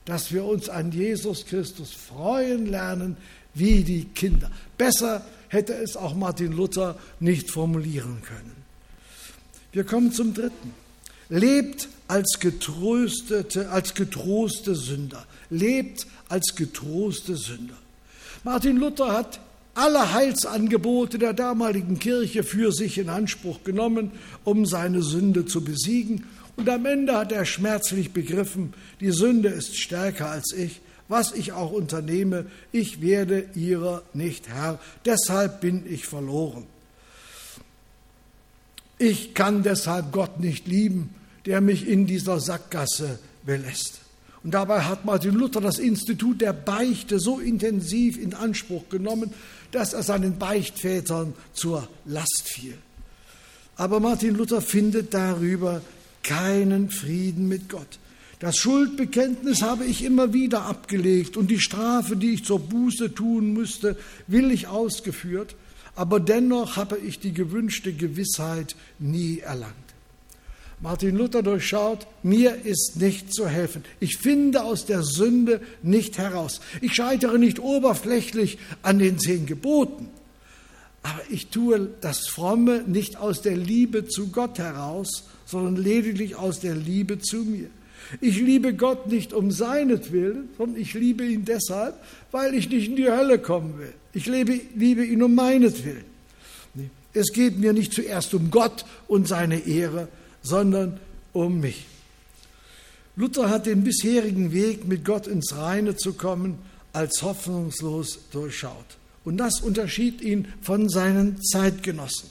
[0.06, 3.18] Dass wir uns an Jesus Christus freuen lernen
[3.54, 4.50] wie die Kinder.
[4.78, 8.52] Besser hätte es auch Martin Luther nicht formulieren können.
[9.72, 10.74] Wir kommen zum dritten.
[11.30, 15.26] Lebt als getröstete, als getroste Sünder.
[15.50, 17.78] Lebt als getroste Sünder.
[18.44, 19.40] Martin Luther hat
[19.74, 24.12] alle Heilsangebote der damaligen Kirche für sich in Anspruch genommen,
[24.44, 26.26] um seine Sünde zu besiegen.
[26.56, 30.80] Und am Ende hat er schmerzlich begriffen, die Sünde ist stärker als ich.
[31.08, 34.80] Was ich auch unternehme, ich werde ihrer nicht Herr.
[35.06, 36.66] Deshalb bin ich verloren.
[38.98, 41.14] Ich kann deshalb Gott nicht lieben,
[41.46, 44.00] der mich in dieser Sackgasse belässt.
[44.44, 49.34] Und dabei hat Martin Luther das Institut der Beichte so intensiv in Anspruch genommen,
[49.72, 52.78] dass er seinen Beichtvätern zur Last fiel.
[53.76, 55.82] Aber Martin Luther findet darüber
[56.24, 58.00] keinen Frieden mit Gott.
[58.40, 63.54] Das Schuldbekenntnis habe ich immer wieder abgelegt und die Strafe, die ich zur Buße tun
[63.54, 65.56] müsste, will ich ausgeführt,
[65.96, 69.74] aber dennoch habe ich die gewünschte Gewissheit nie erlangt.
[70.82, 73.84] Martin Luther durchschaut, mir ist nicht zu helfen.
[74.02, 76.60] Ich finde aus der Sünde nicht heraus.
[76.82, 80.10] Ich scheitere nicht oberflächlich an den zehn Geboten,
[81.02, 86.60] aber ich tue das Fromme nicht aus der Liebe zu Gott heraus, sondern lediglich aus
[86.60, 87.70] der Liebe zu mir.
[88.22, 91.96] Ich liebe Gott nicht um seinetwillen, sondern ich liebe ihn deshalb,
[92.32, 93.94] weil ich nicht in die Hölle kommen will.
[94.14, 96.06] Ich liebe, liebe ihn um meinetwillen.
[97.14, 100.10] Es geht mir nicht zuerst um Gott und seine Ehre,
[100.42, 101.00] sondern
[101.32, 101.86] um mich.
[103.16, 106.58] Luther hat den bisherigen Weg, mit Gott ins Reine zu kommen,
[106.92, 108.98] als hoffnungslos durchschaut.
[109.24, 112.30] Und das unterschied ihn von seinen Zeitgenossen.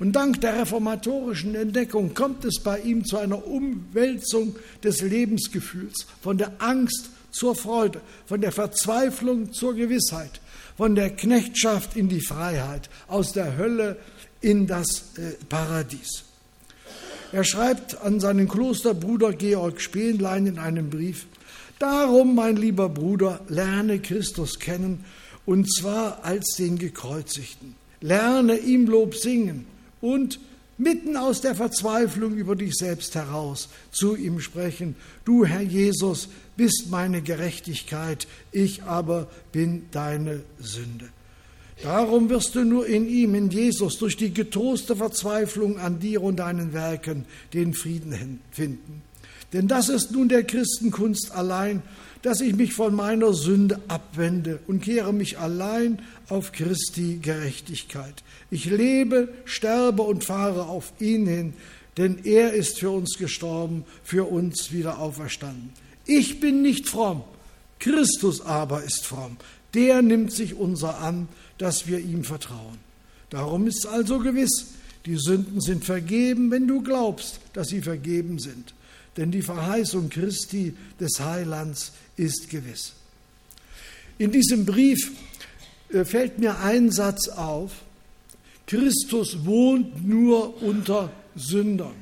[0.00, 6.38] Und dank der reformatorischen Entdeckung kommt es bei ihm zu einer Umwälzung des Lebensgefühls, von
[6.38, 10.40] der Angst zur Freude, von der Verzweiflung zur Gewissheit,
[10.76, 13.96] von der Knechtschaft in die Freiheit, aus der Hölle
[14.40, 16.24] in das äh, Paradies.
[17.32, 21.26] Er schreibt an seinen Klosterbruder Georg Spenlein in einem Brief,
[21.78, 25.04] Darum, mein lieber Bruder, lerne Christus kennen,
[25.46, 27.76] und zwar als den Gekreuzigten.
[28.00, 29.66] Lerne ihm Lob singen
[30.00, 30.40] und
[30.78, 36.86] mitten aus der Verzweiflung über dich selbst heraus zu ihm sprechen, du Herr Jesus bist
[36.90, 41.08] meine Gerechtigkeit, ich aber bin deine Sünde.
[41.82, 46.36] Darum wirst du nur in ihm, in Jesus, durch die getroste Verzweiflung an dir und
[46.36, 49.02] deinen Werken den Frieden finden.
[49.52, 51.82] Denn das ist nun der Christenkunst allein,
[52.22, 58.22] dass ich mich von meiner Sünde abwende und kehre mich allein auf Christi Gerechtigkeit.
[58.50, 61.54] Ich lebe, sterbe und fahre auf ihn hin,
[61.96, 65.72] denn er ist für uns gestorben, für uns wieder auferstanden.
[66.06, 67.22] Ich bin nicht fromm,
[67.78, 69.36] Christus aber ist fromm.
[69.74, 71.28] Der nimmt sich unser an,
[71.58, 72.78] dass wir ihm vertrauen.
[73.30, 74.68] Darum ist also gewiss,
[75.04, 78.74] die Sünden sind vergeben, wenn du glaubst, dass sie vergeben sind.
[79.18, 82.92] Denn die Verheißung Christi des Heilands ist gewiss.
[84.16, 85.10] In diesem Brief
[85.92, 87.72] äh, fällt mir ein Satz auf,
[88.68, 91.96] Christus wohnt nur unter Sündern.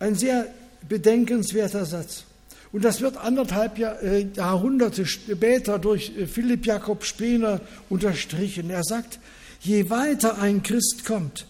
[0.00, 0.52] Ein sehr
[0.86, 2.24] bedenkenswerter Satz.
[2.72, 8.68] Und das wird anderthalb äh, Jahrhunderte später durch äh, Philipp Jakob Spener unterstrichen.
[8.68, 9.18] Er sagt,
[9.60, 11.46] je weiter ein Christ kommt,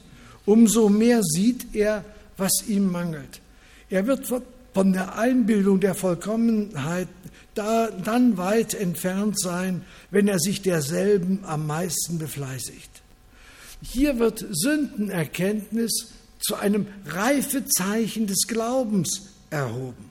[0.47, 2.05] umso mehr sieht er,
[2.37, 3.41] was ihm mangelt.
[3.91, 7.09] Er wird von der Einbildung der Vollkommenheit
[7.55, 12.91] da, dann weit entfernt sein, wenn er sich derselben am meisten befleißigt.
[13.83, 16.09] Hier wird Sündenerkenntnis
[16.41, 20.11] zu einem Reifezeichen des Glaubens erhoben.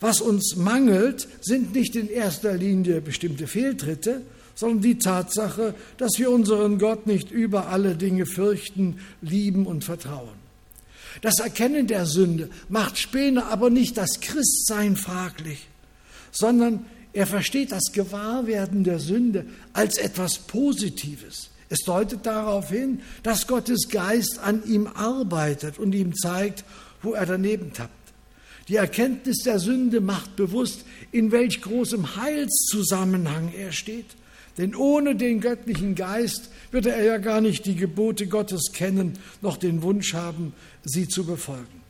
[0.00, 4.22] Was uns mangelt, sind nicht in erster Linie bestimmte Fehltritte,
[4.54, 10.42] sondern die Tatsache, dass wir unseren Gott nicht über alle Dinge fürchten, lieben und vertrauen.
[11.20, 15.68] Das Erkennen der Sünde macht Späne aber nicht das Christsein fraglich,
[16.30, 21.50] sondern er versteht das Gewahrwerden der Sünde als etwas Positives.
[21.68, 26.64] Es deutet darauf hin, dass Gottes Geist an ihm arbeitet und ihm zeigt,
[27.02, 27.90] wo er daneben tappt.
[28.68, 34.06] Die Erkenntnis der Sünde macht bewusst, in welch großem Heilszusammenhang er steht.
[34.58, 39.56] Denn ohne den göttlichen Geist würde er ja gar nicht die Gebote Gottes kennen, noch
[39.56, 40.52] den Wunsch haben,
[40.84, 41.82] sie zu befolgen.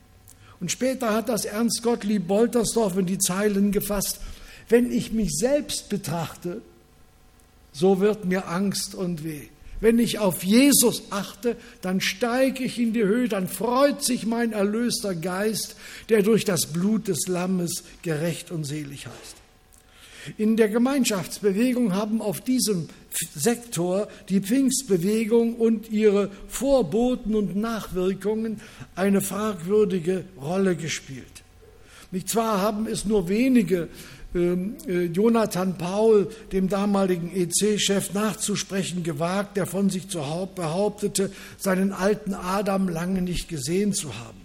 [0.61, 4.21] Und später hat das Ernst Gottlieb Boltersdorf in die Zeilen gefasst,
[4.69, 6.63] wenn ich mich selbst betrachte,
[7.73, 9.49] so wird mir Angst und weh.
[9.81, 14.53] Wenn ich auf Jesus achte, dann steige ich in die Höhe, dann freut sich mein
[14.53, 15.75] erlöster Geist,
[16.09, 19.42] der durch das Blut des Lammes gerecht und selig heißt.
[20.39, 22.89] In der Gemeinschaftsbewegung haben auf diesem
[23.35, 28.61] Sektor die Pfingstbewegung und ihre Vorboten und Nachwirkungen
[28.95, 31.43] eine fragwürdige Rolle gespielt.
[32.11, 33.89] Nicht zwar haben es nur wenige
[34.35, 42.35] ähm, äh, Jonathan Paul, dem damaligen EC-Chef, nachzusprechen gewagt, der von sich behauptete, seinen alten
[42.35, 44.41] Adam lange nicht gesehen zu haben.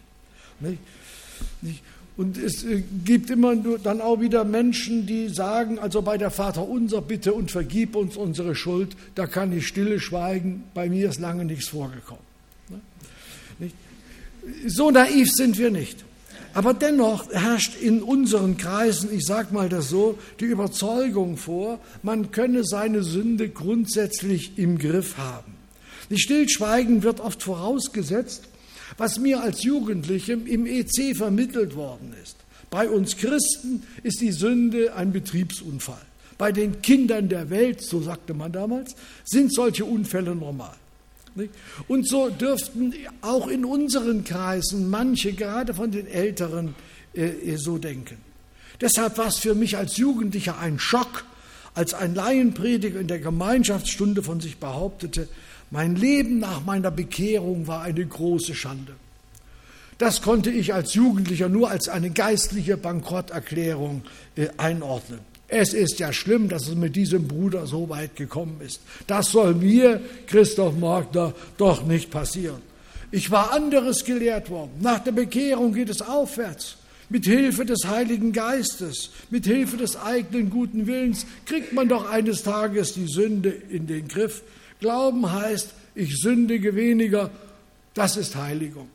[2.17, 6.67] Und es äh, gibt immer dann auch wieder Menschen, die sagen, also bei der Vater
[6.67, 11.19] unser bitte und vergib uns unsere Schuld, da kann ich stille schweigen, bei mir ist
[11.19, 12.23] lange nichts vorgekommen.
[14.65, 16.03] So naiv sind wir nicht.
[16.53, 22.31] Aber dennoch herrscht in unseren Kreisen, ich sage mal das so, die Überzeugung vor, man
[22.31, 25.53] könne seine Sünde grundsätzlich im Griff haben.
[26.09, 28.45] Die Stillschweigen wird oft vorausgesetzt,
[28.97, 32.35] was mir als Jugendlichem im EC vermittelt worden ist.
[32.69, 36.01] Bei uns Christen ist die Sünde ein Betriebsunfall.
[36.37, 40.75] Bei den Kindern der Welt, so sagte man damals, sind solche Unfälle normal.
[41.87, 46.75] Und so dürften auch in unseren Kreisen manche, gerade von den Älteren,
[47.13, 48.17] äh, so denken.
[48.81, 51.25] Deshalb war es für mich als Jugendlicher ein Schock,
[51.73, 55.27] als ein Laienprediger in der Gemeinschaftsstunde von sich behauptete,
[55.71, 58.93] mein Leben nach meiner Bekehrung war eine große Schande.
[59.97, 64.03] Das konnte ich als Jugendlicher nur als eine geistliche Bankrotterklärung
[64.35, 65.19] äh, einordnen.
[65.47, 68.81] Es ist ja schlimm, dass es mit diesem Bruder so weit gekommen ist.
[69.07, 72.61] Das soll mir, Christoph Magner, doch nicht passieren.
[73.11, 74.71] Ich war anderes gelehrt worden.
[74.81, 76.75] Nach der Bekehrung geht es aufwärts.
[77.09, 82.43] Mit Hilfe des Heiligen Geistes, mit Hilfe des eigenen guten Willens kriegt man doch eines
[82.43, 84.43] Tages die Sünde in den Griff.
[84.79, 87.31] Glauben heißt, ich sündige weniger.
[87.93, 88.89] Das ist Heiligung.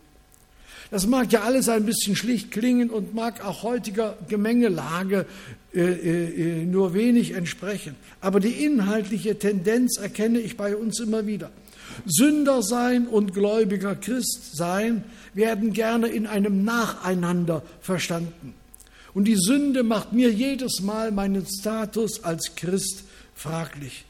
[0.93, 5.25] Das mag ja alles ein bisschen schlicht klingen und mag auch heutiger Gemengelage
[5.75, 7.97] äh, äh, äh, nur wenig entsprechen.
[8.21, 11.51] Aber die inhaltliche Tendenz erkenne ich bei uns immer wieder.
[12.05, 18.55] Sünder sein und gläubiger Christ sein werden gerne in einem Nacheinander verstanden.
[19.15, 24.05] Und die Sünde macht mir jedes Mal meinen Status als Christ fraglich.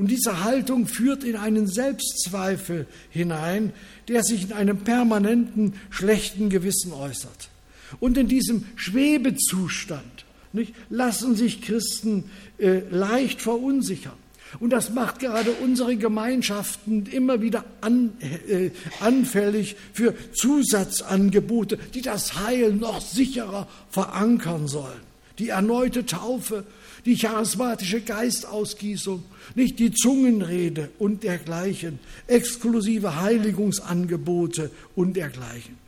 [0.00, 3.74] Und diese Haltung führt in einen Selbstzweifel hinein,
[4.08, 7.50] der sich in einem permanenten schlechten Gewissen äußert.
[7.98, 14.14] Und in diesem Schwebezustand nicht, lassen sich Christen äh, leicht verunsichern.
[14.58, 18.14] Und das macht gerade unsere Gemeinschaften immer wieder an,
[18.48, 25.02] äh, anfällig für Zusatzangebote, die das Heil noch sicherer verankern sollen.
[25.38, 26.64] Die erneute Taufe,
[27.04, 29.22] die charismatische Geistausgießung,
[29.54, 35.78] nicht die Zungenrede und dergleichen, exklusive Heiligungsangebote und dergleichen.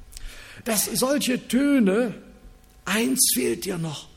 [0.65, 2.15] Dass solche Töne,
[2.85, 4.09] eins fehlt dir noch,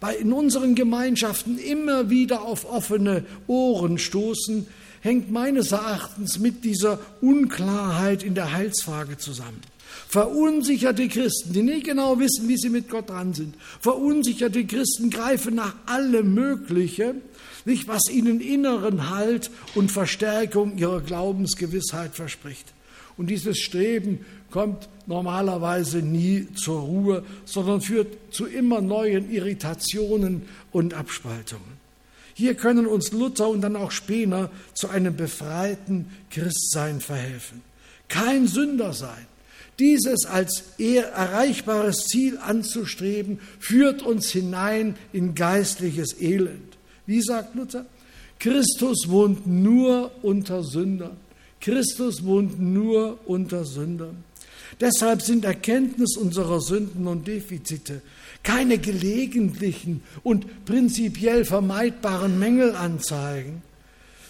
[0.00, 4.66] bei in unseren Gemeinschaften immer wieder auf offene Ohren stoßen,
[5.00, 9.60] hängt meines Erachtens mit dieser Unklarheit in der Heilsfrage zusammen.
[10.14, 15.56] Verunsicherte Christen, die nicht genau wissen, wie sie mit Gott dran sind, verunsicherte Christen greifen
[15.56, 17.16] nach allem Mögliche,
[17.64, 22.74] nicht was ihnen inneren Halt und Verstärkung ihrer Glaubensgewissheit verspricht.
[23.16, 30.94] Und dieses Streben kommt normalerweise nie zur Ruhe, sondern führt zu immer neuen Irritationen und
[30.94, 31.74] Abspaltungen.
[32.34, 37.62] Hier können uns Luther und dann auch Spener zu einem befreiten Christsein verhelfen.
[38.06, 39.26] Kein Sünder sein,
[39.78, 46.76] dieses als erreichbares Ziel anzustreben, führt uns hinein in geistliches Elend.
[47.06, 47.86] Wie sagt Luther?
[48.38, 51.16] Christus wohnt nur unter Sündern.
[51.60, 54.24] Christus wohnt nur unter Sündern.
[54.80, 58.02] Deshalb sind Erkenntnis unserer Sünden und Defizite
[58.44, 63.62] keine gelegentlichen und prinzipiell vermeidbaren Mängelanzeigen,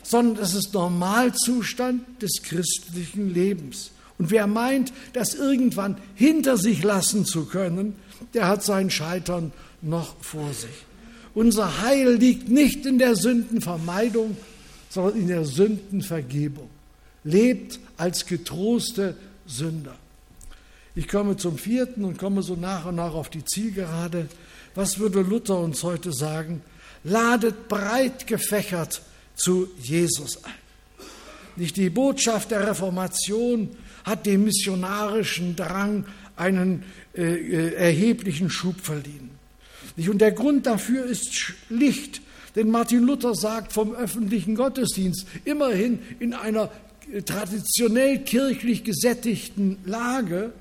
[0.02, 3.90] sondern es ist Normalzustand des christlichen Lebens.
[4.18, 7.96] Und wer meint, das irgendwann hinter sich lassen zu können,
[8.32, 10.84] der hat sein Scheitern noch vor sich.
[11.34, 14.36] Unser Heil liegt nicht in der Sündenvermeidung,
[14.88, 16.70] sondern in der Sündenvergebung.
[17.24, 19.96] Lebt als getroste Sünder.
[20.94, 24.28] Ich komme zum vierten und komme so nach und nach auf die Zielgerade.
[24.76, 26.62] Was würde Luther uns heute sagen?
[27.02, 29.02] Ladet breit gefächert
[29.34, 30.52] zu Jesus ein.
[31.56, 33.70] Nicht die Botschaft der Reformation
[34.04, 36.04] hat dem missionarischen Drang
[36.36, 36.84] einen
[37.14, 39.30] äh, äh, erheblichen Schub verliehen.
[39.96, 42.20] Und der Grund dafür ist schlicht,
[42.56, 46.70] denn Martin Luther sagt vom öffentlichen Gottesdienst immerhin in einer
[47.24, 50.52] traditionell kirchlich gesättigten Lage.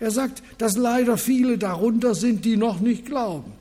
[0.00, 3.52] Er sagt, dass leider viele darunter sind, die noch nicht glauben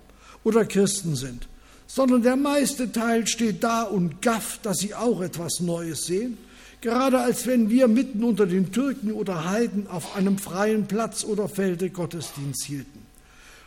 [0.43, 1.47] oder Christen sind,
[1.88, 6.38] sondern der meiste Teil steht da und gafft, dass sie auch etwas Neues sehen,
[6.86, 11.50] gerade als wenn wir mitten unter den Türken oder Heiden auf einem freien Platz oder
[11.50, 13.00] Felde Gottesdienst hielten.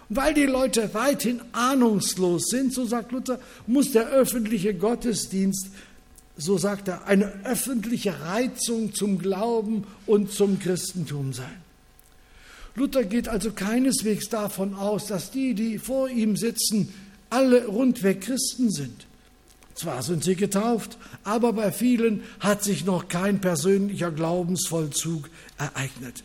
[0.09, 5.66] Und weil die Leute weithin ahnungslos sind, so sagt Luther, muss der öffentliche Gottesdienst
[6.41, 11.61] so sagt er, eine öffentliche Reizung zum Glauben und zum Christentum sein.
[12.77, 16.95] Luther geht also keineswegs davon aus, dass die, die vor ihm sitzen,
[17.29, 19.07] alle rundweg Christen sind.
[19.79, 26.24] Zwar sind sie getauft, aber bei vielen hat sich noch kein persönlicher Glaubensvollzug ereignet.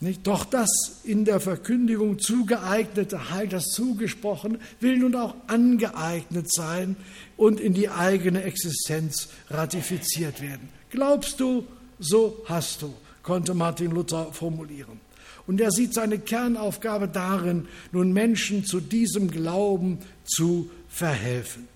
[0.00, 0.26] Nicht?
[0.26, 6.96] Doch das in der Verkündigung zugeeignete Heil, das zugesprochen, will nun auch angeeignet sein
[7.38, 10.68] und in die eigene Existenz ratifiziert werden.
[10.90, 11.64] Glaubst du,
[11.98, 12.92] so hast du,
[13.22, 15.00] konnte Martin Luther formulieren.
[15.46, 21.66] Und er sieht seine Kernaufgabe darin, nun Menschen zu diesem Glauben zu verhelfen.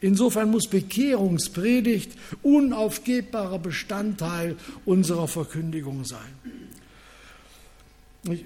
[0.00, 6.20] Insofern muss Bekehrungspredigt unaufgebbarer Bestandteil unserer Verkündigung sein.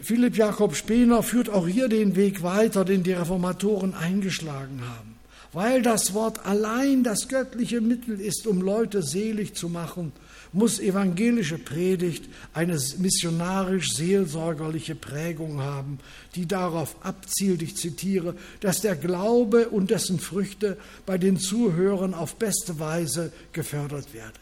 [0.03, 5.17] Philipp Jakob Spener führt auch hier den Weg weiter, den die Reformatoren eingeschlagen haben.
[5.53, 10.13] Weil das Wort allein das göttliche Mittel ist, um Leute selig zu machen,
[10.53, 15.99] muss evangelische Predigt eine missionarisch-seelsorgerliche Prägung haben,
[16.35, 20.77] die darauf abzielt, ich zitiere, dass der Glaube und dessen Früchte
[21.07, 24.33] bei den Zuhörern auf beste Weise gefördert werden.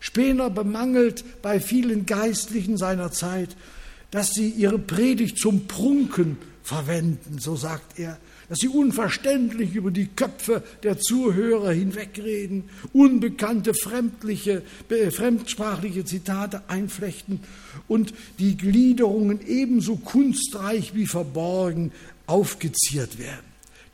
[0.00, 3.56] Spener bemangelt bei vielen Geistlichen seiner Zeit,
[4.10, 8.18] dass sie ihre Predigt zum Prunken verwenden, so sagt er,
[8.52, 14.60] dass sie unverständlich über die Köpfe der Zuhörer hinwegreden, unbekannte fremdliche,
[15.10, 17.40] fremdsprachliche Zitate einflechten
[17.88, 21.92] und die Gliederungen ebenso kunstreich wie verborgen
[22.26, 23.46] aufgeziert werden.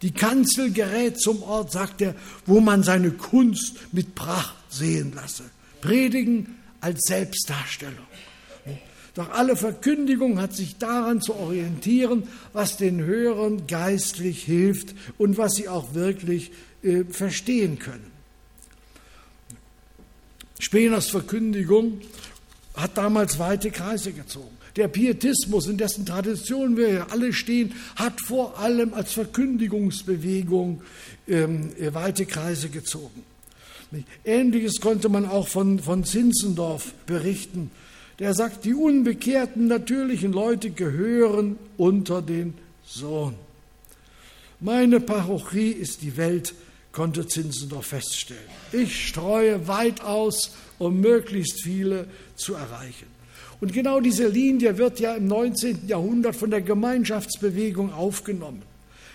[0.02, 5.44] Die Kanzel gerät zum Ort, sagt er, wo man seine Kunst mit Pracht sehen lasse.
[5.82, 8.09] Predigen als Selbstdarstellung.
[9.18, 15.54] Doch alle Verkündigung hat sich daran zu orientieren, was den Hörern geistlich hilft und was
[15.54, 16.52] sie auch wirklich
[16.84, 18.12] äh, verstehen können.
[20.60, 22.00] Speners Verkündigung
[22.74, 24.56] hat damals weite Kreise gezogen.
[24.76, 30.80] Der Pietismus, in dessen Tradition wir ja alle stehen, hat vor allem als Verkündigungsbewegung
[31.26, 33.24] ähm, äh, weite Kreise gezogen.
[34.24, 37.72] Ähnliches konnte man auch von, von Zinzendorf berichten
[38.18, 42.54] der sagt, die unbekehrten natürlichen Leute gehören unter den
[42.84, 43.34] Sohn.
[44.60, 46.54] Meine Parochie ist die Welt,
[46.90, 48.42] konnte Zinzendorf feststellen.
[48.72, 53.06] Ich streue weit aus, um möglichst viele zu erreichen.
[53.60, 55.86] Und genau diese Linie wird ja im 19.
[55.86, 58.62] Jahrhundert von der Gemeinschaftsbewegung aufgenommen.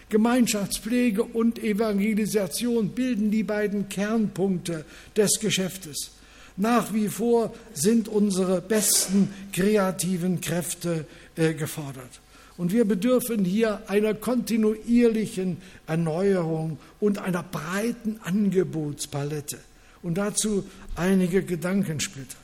[0.09, 4.85] Gemeinschaftspflege und Evangelisation bilden die beiden Kernpunkte
[5.15, 6.11] des Geschäftes.
[6.55, 12.21] Nach wie vor sind unsere besten kreativen Kräfte äh, gefordert.
[12.57, 19.57] Und wir bedürfen hier einer kontinuierlichen Erneuerung und einer breiten Angebotspalette.
[20.03, 20.63] Und dazu
[20.95, 22.37] einige Gedankensplitter.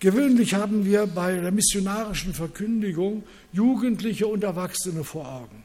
[0.00, 5.62] Gewöhnlich haben wir bei der missionarischen Verkündigung Jugendliche und Erwachsene vor Augen.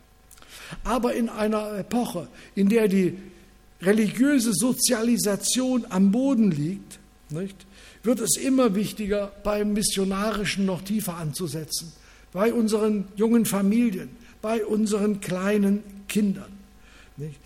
[0.84, 3.18] Aber in einer Epoche, in der die
[3.82, 6.99] religiöse Sozialisation am Boden liegt,
[7.32, 7.66] nicht?
[8.04, 11.92] wird es immer wichtiger, beim Missionarischen noch tiefer anzusetzen,
[12.32, 14.10] bei unseren jungen Familien,
[14.42, 16.52] bei unseren kleinen Kindern.
[17.18, 17.40] Nicht?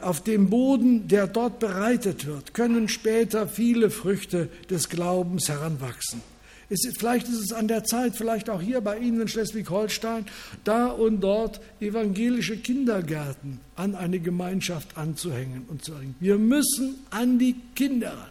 [0.00, 6.22] Auf dem Boden, der dort bereitet wird, können später viele Früchte des Glaubens heranwachsen.
[6.70, 10.26] Ist, vielleicht ist es an der Zeit, vielleicht auch hier bei Ihnen in Schleswig-Holstein,
[10.64, 17.38] da und dort evangelische Kindergärten an eine Gemeinschaft anzuhängen und zu sagen, wir müssen an
[17.38, 18.30] die Kinder ran.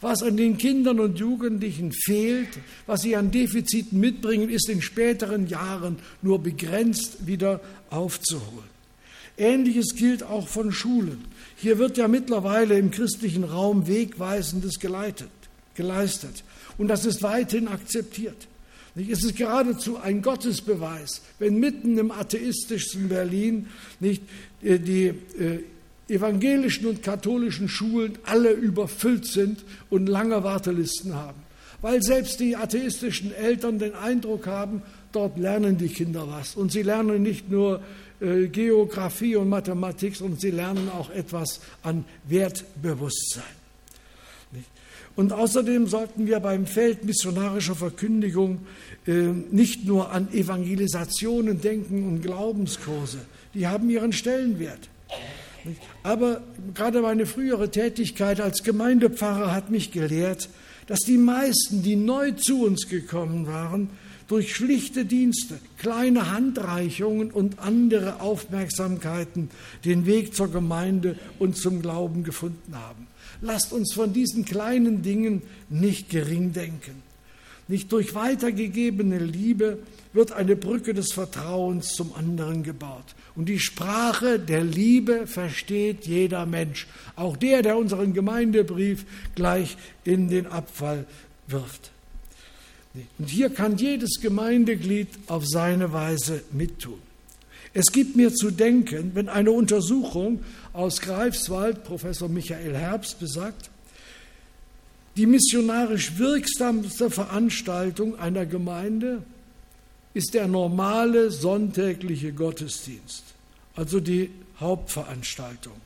[0.00, 2.48] Was an den Kindern und Jugendlichen fehlt,
[2.86, 7.60] was sie an Defiziten mitbringen, ist in späteren Jahren nur begrenzt wieder
[7.90, 8.76] aufzuholen.
[9.38, 11.24] Ähnliches gilt auch von Schulen.
[11.56, 15.30] Hier wird ja mittlerweile im christlichen Raum Wegweisendes geleitet,
[15.74, 16.42] geleistet.
[16.78, 18.48] Und das ist weithin akzeptiert.
[18.96, 23.66] Es ist geradezu ein Gottesbeweis, wenn mitten im atheistischen Berlin
[24.00, 24.22] nicht
[24.62, 25.60] äh, die äh,
[26.08, 31.42] evangelischen und katholischen Schulen alle überfüllt sind und lange Wartelisten haben.
[31.82, 36.56] Weil selbst die atheistischen Eltern den Eindruck haben, dort lernen die Kinder was.
[36.56, 37.82] Und sie lernen nicht nur
[38.20, 43.55] äh, Geografie und Mathematik, sondern sie lernen auch etwas an Wertbewusstsein.
[45.16, 48.60] Und außerdem sollten wir beim Feld missionarischer Verkündigung
[49.06, 49.12] äh,
[49.50, 53.18] nicht nur an Evangelisationen denken und Glaubenskurse.
[53.54, 54.90] Die haben ihren Stellenwert.
[56.02, 56.42] Aber
[56.74, 60.50] gerade meine frühere Tätigkeit als Gemeindepfarrer hat mich gelehrt,
[60.86, 63.88] dass die meisten, die neu zu uns gekommen waren,
[64.28, 69.50] durch schlichte Dienste, kleine Handreichungen und andere Aufmerksamkeiten
[69.84, 73.06] den Weg zur Gemeinde und zum Glauben gefunden haben.
[73.40, 77.02] Lasst uns von diesen kleinen Dingen nicht gering denken.
[77.68, 79.78] Nicht durch weitergegebene Liebe
[80.12, 83.14] wird eine Brücke des Vertrauens zum anderen gebaut.
[83.34, 90.28] Und die Sprache der Liebe versteht jeder Mensch, auch der, der unseren Gemeindebrief gleich in
[90.28, 91.06] den Abfall
[91.48, 91.90] wirft.
[93.18, 97.05] Und hier kann jedes Gemeindeglied auf seine Weise mittun.
[97.78, 103.68] Es gibt mir zu denken, wenn eine Untersuchung aus Greifswald, Professor Michael Herbst, besagt,
[105.18, 109.22] die missionarisch wirksamste Veranstaltung einer Gemeinde
[110.14, 113.24] ist der normale sonntägliche Gottesdienst,
[113.74, 115.76] also die Hauptveranstaltung.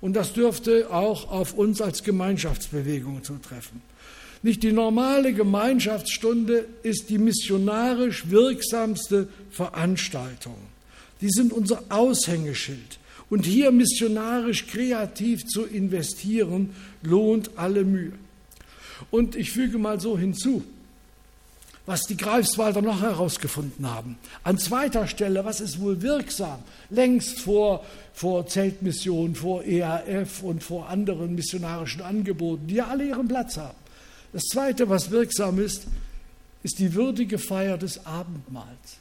[0.00, 3.82] Und das dürfte auch auf uns als Gemeinschaftsbewegung zutreffen.
[4.44, 10.73] Nicht die normale Gemeinschaftsstunde ist die missionarisch wirksamste Veranstaltung.
[11.24, 12.98] Die sind unser Aushängeschild.
[13.30, 18.12] Und hier missionarisch kreativ zu investieren, lohnt alle Mühe.
[19.10, 20.62] Und ich füge mal so hinzu,
[21.86, 24.18] was die Greifswalder noch herausgefunden haben.
[24.42, 26.58] An zweiter Stelle, was ist wohl wirksam?
[26.90, 33.28] Längst vor, vor Zeltmissionen, vor EAF und vor anderen missionarischen Angeboten, die ja alle ihren
[33.28, 33.78] Platz haben.
[34.34, 35.86] Das Zweite, was wirksam ist,
[36.62, 38.98] ist die würdige Feier des Abendmahls.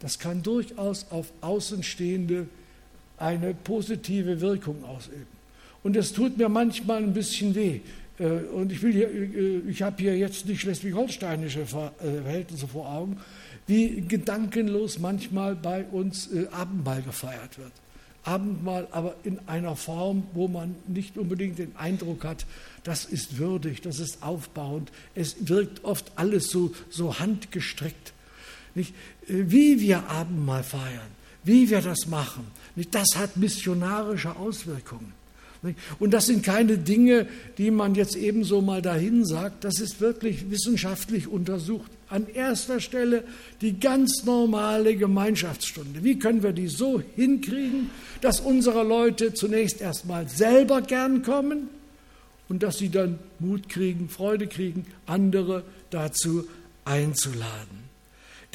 [0.00, 2.46] Das kann durchaus auf Außenstehende
[3.18, 5.26] eine positive Wirkung ausüben.
[5.82, 7.80] Und es tut mir manchmal ein bisschen weh.
[8.18, 13.18] Äh, und ich, äh, ich habe hier jetzt nicht schleswig-holsteinische äh, Verhältnisse vor Augen,
[13.66, 17.72] wie gedankenlos manchmal bei uns Abendmahl gefeiert wird.
[18.24, 22.46] Abendmahl aber in einer Form, wo man nicht unbedingt den Eindruck hat,
[22.84, 24.90] das ist würdig, das ist aufbauend.
[25.14, 28.12] Es wirkt oft alles so, so handgestrickt.
[28.80, 28.94] Nicht?
[29.26, 31.10] Wie wir Abendmahl feiern,
[31.44, 32.94] wie wir das machen, nicht?
[32.94, 35.12] das hat missionarische Auswirkungen.
[35.98, 37.26] Und das sind keine Dinge,
[37.58, 41.90] die man jetzt ebenso mal dahin sagt, das ist wirklich wissenschaftlich untersucht.
[42.08, 43.24] An erster Stelle
[43.60, 46.02] die ganz normale Gemeinschaftsstunde.
[46.02, 47.90] Wie können wir die so hinkriegen,
[48.22, 51.68] dass unsere Leute zunächst erstmal selber gern kommen
[52.48, 56.48] und dass sie dann Mut kriegen, Freude kriegen, andere dazu
[56.86, 57.79] einzuladen.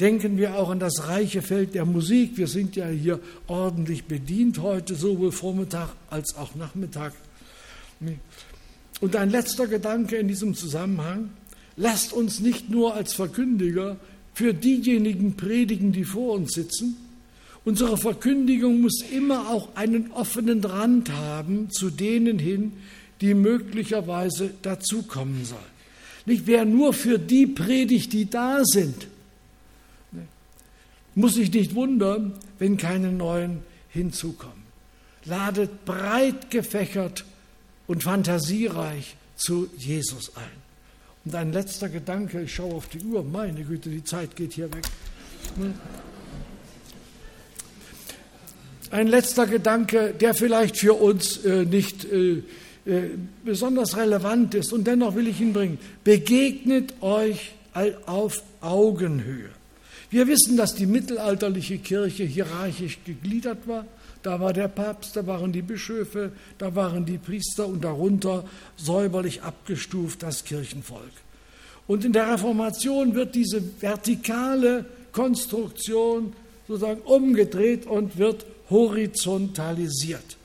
[0.00, 2.36] Denken wir auch an das reiche Feld der Musik.
[2.36, 7.14] Wir sind ja hier ordentlich bedient heute, sowohl Vormittag als auch Nachmittag.
[9.00, 11.30] Und ein letzter Gedanke in diesem Zusammenhang.
[11.78, 13.96] Lasst uns nicht nur als Verkündiger
[14.34, 16.96] für diejenigen predigen, die vor uns sitzen.
[17.64, 22.74] Unsere Verkündigung muss immer auch einen offenen Rand haben zu denen hin,
[23.20, 25.76] die möglicherweise dazukommen sollen.
[26.26, 29.08] Nicht wer nur für die predigt, die da sind,
[31.16, 34.64] muss sich nicht wundern, wenn keine neuen hinzukommen.
[35.24, 37.24] Ladet breit gefächert
[37.88, 40.66] und fantasiereich zu Jesus ein.
[41.24, 44.72] Und ein letzter Gedanke, ich schaue auf die Uhr, meine Güte, die Zeit geht hier
[44.72, 44.84] weg.
[48.90, 52.42] Ein letzter Gedanke, der vielleicht für uns äh, nicht äh,
[52.84, 53.10] äh,
[53.44, 55.78] besonders relevant ist und dennoch will ich ihn bringen.
[56.04, 57.52] Begegnet euch
[58.06, 59.50] auf Augenhöhe.
[60.10, 63.84] Wir wissen, dass die mittelalterliche Kirche hierarchisch gegliedert war.
[64.22, 68.44] Da war der Papst, da waren die Bischöfe, da waren die Priester und darunter
[68.76, 71.12] säuberlich abgestuft das Kirchenvolk.
[71.86, 76.32] Und in der Reformation wird diese vertikale Konstruktion
[76.66, 80.36] sozusagen umgedreht und wird horizontalisiert.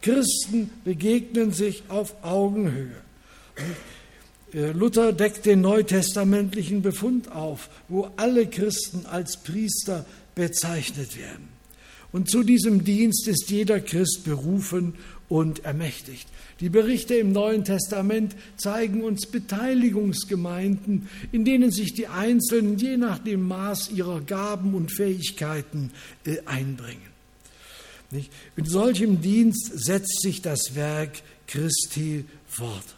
[0.00, 2.94] Christen begegnen sich auf Augenhöhe.
[4.54, 11.48] Äh, Luther deckt den neutestamentlichen Befund auf, wo alle Christen als Priester bezeichnet werden.
[12.12, 14.94] Und zu diesem Dienst ist jeder Christ berufen
[15.28, 16.28] und ermächtigt.
[16.60, 23.18] Die Berichte im Neuen Testament zeigen uns Beteiligungsgemeinden, in denen sich die Einzelnen je nach
[23.18, 25.90] dem Maß ihrer Gaben und Fähigkeiten
[26.24, 27.14] äh, einbringen.
[28.54, 31.10] Mit solchem Dienst setzt sich das Werk
[31.48, 32.93] Christi fort.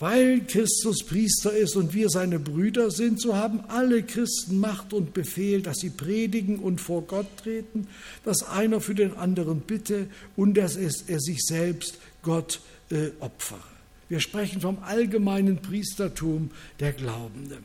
[0.00, 5.12] Weil Christus Priester ist und wir seine Brüder sind, so haben alle Christen Macht und
[5.12, 7.86] Befehl, dass sie predigen und vor Gott treten,
[8.24, 13.60] dass einer für den anderen bitte und dass er sich selbst Gott äh, opfere.
[14.08, 17.64] Wir sprechen vom allgemeinen Priestertum der Glaubenden.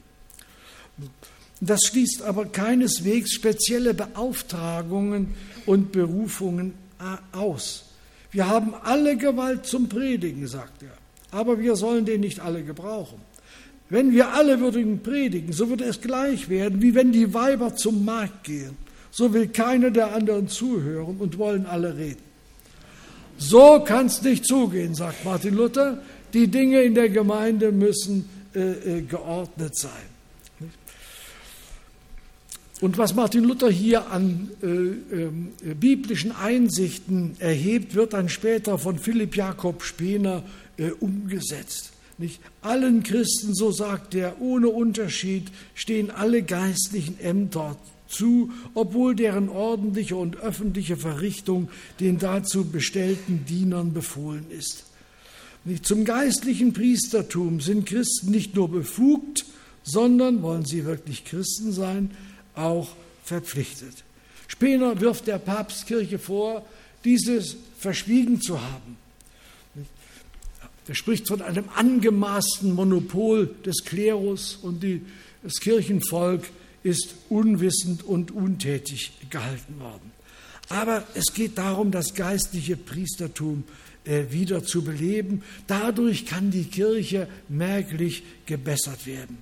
[1.62, 6.74] Das schließt aber keineswegs spezielle Beauftragungen und Berufungen
[7.32, 7.86] aus.
[8.32, 13.20] Wir haben alle Gewalt zum Predigen, sagt er, aber wir sollen den nicht alle gebrauchen.
[13.90, 18.04] Wenn wir alle würden predigen, so würde es gleich werden, wie wenn die Weiber zum
[18.04, 18.78] Markt gehen.
[19.12, 22.24] So will keiner der anderen zuhören und wollen alle reden.
[23.38, 26.02] So kann es nicht zugehen, sagt Martin Luther.
[26.34, 29.92] Die Dinge in der Gemeinde müssen äh, äh, geordnet sein.
[32.82, 39.00] Und was Martin Luther hier an äh, äh, biblischen Einsichten erhebt, wird dann später von
[39.00, 40.44] Philipp Jakob Spener
[40.78, 41.92] äh, umgesetzt.
[42.18, 47.76] Nicht allen Christen, so sagt er, ohne Unterschied stehen alle geistlichen Ämter
[48.08, 51.70] zu, obwohl deren ordentliche und öffentliche Verrichtung
[52.00, 54.86] den dazu bestellten Dienern befohlen ist.
[55.66, 59.46] Nicht zum geistlichen Priestertum sind Christen nicht nur befugt,
[59.84, 62.12] sondern, wollen sie wirklich Christen sein,
[62.54, 62.90] auch
[63.24, 64.04] verpflichtet.
[64.48, 66.66] Spener wirft der Papstkirche vor,
[67.04, 68.98] dieses verschwiegen zu haben.
[70.88, 75.02] Er spricht von einem angemaßten Monopol des Klerus und die,
[75.42, 76.44] das Kirchenvolk
[76.84, 80.12] ist unwissend und untätig gehalten worden.
[80.70, 83.64] Aber es geht darum, das geistliche Priestertum
[84.04, 85.44] äh, wieder zu beleben.
[85.68, 89.38] Dadurch kann die Kirche merklich gebessert werden.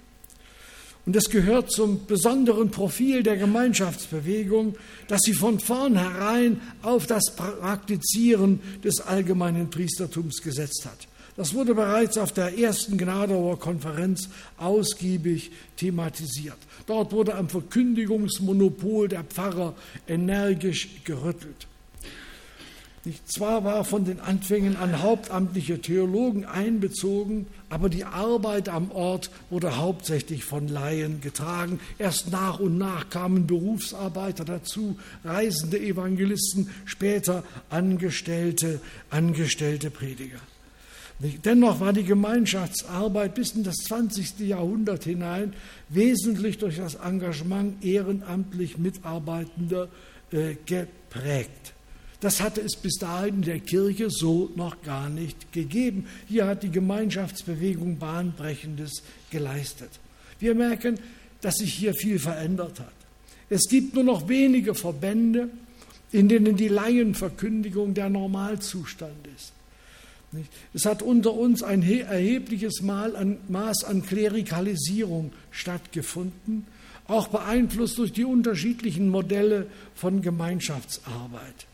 [1.06, 4.78] Und es gehört zum besonderen Profil der Gemeinschaftsbewegung,
[5.10, 11.08] dass sie von vornherein auf das Praktizieren des allgemeinen Priestertums gesetzt hat.
[11.36, 16.58] Das wurde bereits auf der ersten Gnadauer Konferenz ausgiebig thematisiert.
[16.86, 19.74] Dort wurde am Verkündigungsmonopol der Pfarrer
[20.08, 21.68] energisch gerüttelt.
[23.26, 29.76] Zwar war von den Anfängen an hauptamtliche Theologen einbezogen, aber die Arbeit am Ort wurde
[29.76, 31.82] hauptsächlich von Laien getragen.
[31.98, 38.80] Erst nach und nach kamen Berufsarbeiter dazu, reisende Evangelisten, später angestellte,
[39.10, 40.40] angestellte Prediger.
[41.20, 44.40] Dennoch war die Gemeinschaftsarbeit bis in das 20.
[44.40, 45.54] Jahrhundert hinein
[45.90, 49.90] wesentlich durch das Engagement ehrenamtlich Mitarbeitender
[50.32, 51.74] äh, geprägt.
[52.20, 56.08] Das hatte es bis dahin in der Kirche so noch gar nicht gegeben.
[56.28, 59.90] Hier hat die Gemeinschaftsbewegung Bahnbrechendes geleistet.
[60.40, 61.00] Wir merken,
[61.42, 62.94] dass sich hier viel verändert hat.
[63.50, 65.50] Es gibt nur noch wenige Verbände,
[66.12, 69.53] in denen die Laienverkündigung der Normalzustand ist.
[70.74, 76.66] Es hat unter uns ein erhebliches Maß an Klerikalisierung stattgefunden,
[77.08, 81.68] auch beeinflusst durch die unterschiedlichen Modelle von Gemeinschaftsarbeit.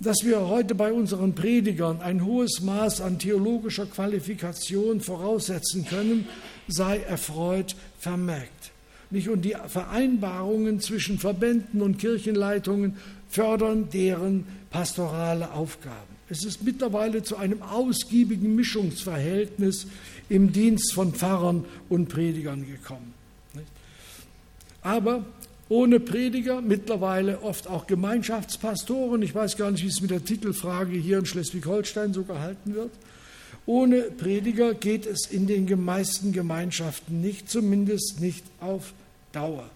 [0.00, 6.26] Dass wir heute bei unseren Predigern ein hohes Maß an theologischer Qualifikation voraussetzen können,
[6.66, 8.72] sei erfreut vermerkt.
[9.10, 12.96] Und die Vereinbarungen zwischen Verbänden und Kirchenleitungen
[13.28, 16.13] fördern deren pastorale Aufgaben.
[16.34, 19.86] Es ist mittlerweile zu einem ausgiebigen Mischungsverhältnis
[20.28, 23.14] im Dienst von Pfarrern und Predigern gekommen.
[24.82, 25.24] Aber
[25.68, 30.96] ohne Prediger, mittlerweile oft auch Gemeinschaftspastoren, ich weiß gar nicht, wie es mit der Titelfrage
[30.96, 32.90] hier in Schleswig-Holstein so gehalten wird,
[33.64, 38.92] ohne Prediger geht es in den meisten Gemeinschaften nicht, zumindest nicht auf
[39.30, 39.70] Dauer.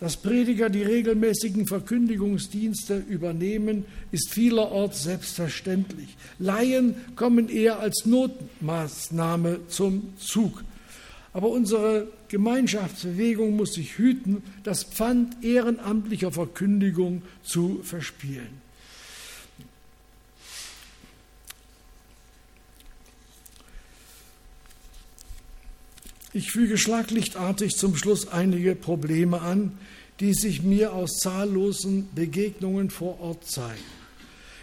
[0.00, 6.16] Dass Prediger die regelmäßigen Verkündigungsdienste übernehmen, ist vielerorts selbstverständlich.
[6.38, 10.64] Laien kommen eher als Notmaßnahme zum Zug.
[11.34, 18.69] Aber unsere Gemeinschaftsbewegung muss sich hüten, das Pfand ehrenamtlicher Verkündigung zu verspielen.
[26.32, 29.72] Ich füge schlaglichtartig zum Schluss einige Probleme an,
[30.20, 33.82] die sich mir aus zahllosen Begegnungen vor Ort zeigen.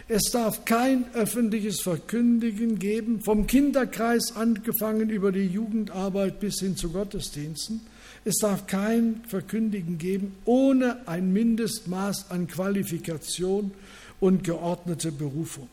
[0.08, 6.88] Es darf kein öffentliches Verkündigen geben, vom Kinderkreis angefangen über die Jugendarbeit bis hin zu
[6.88, 7.82] Gottesdiensten.
[8.24, 13.72] Es darf kein Verkündigen geben ohne ein Mindestmaß an Qualifikation
[14.20, 15.68] und geordnete Berufung.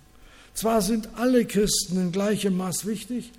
[0.53, 3.31] Zwar sind alle Christen in gleichem Maß wichtig,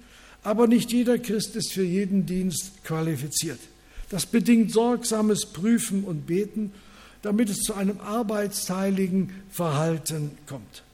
[0.46, 3.58] aber nicht jeder Christ ist für jeden Dienst qualifiziert.
[4.10, 6.72] Das bedingt sorgsames Prüfen und Beten,
[7.22, 10.84] damit es zu einem arbeitsteiligen Verhalten kommt.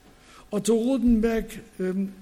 [0.50, 1.44] Otto Rodenberg,
[1.78, 2.14] ähm,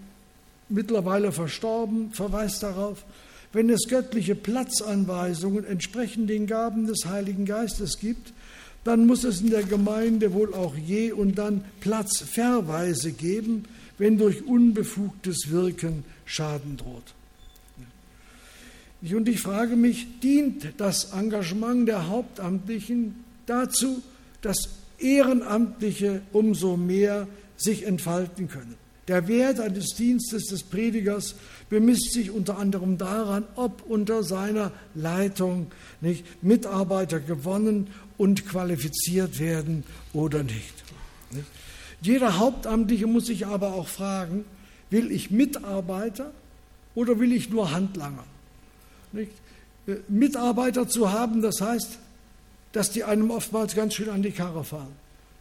[0.68, 3.04] mittlerweile verstorben, verweist darauf,
[3.52, 8.32] wenn es göttliche Platzanweisungen entsprechend den Gaben des Heiligen Geistes gibt,
[8.82, 13.66] dann muss es in der Gemeinde wohl auch je und dann Platzverweise geben,
[13.98, 17.14] wenn durch unbefugtes Wirken Schaden droht.
[19.02, 24.02] Und ich frage mich, dient das Engagement der Hauptamtlichen dazu,
[24.42, 27.26] dass Ehrenamtliche umso mehr
[27.56, 28.74] sich entfalten können?
[29.08, 31.34] Der Wert eines Dienstes des Predigers
[31.68, 37.88] bemisst sich unter anderem daran, ob unter seiner Leitung nicht, Mitarbeiter gewonnen
[38.18, 39.82] und qualifiziert werden
[40.12, 40.84] oder nicht.
[41.32, 41.46] nicht.
[42.02, 44.44] Jeder Hauptamtliche muss sich aber auch fragen,
[44.90, 46.30] will ich Mitarbeiter
[46.94, 48.24] oder will ich nur Handlanger?
[49.12, 49.32] Nicht?
[49.86, 51.98] Äh, Mitarbeiter zu haben, das heißt,
[52.72, 54.92] dass die einem oftmals ganz schön an die Karre fahren.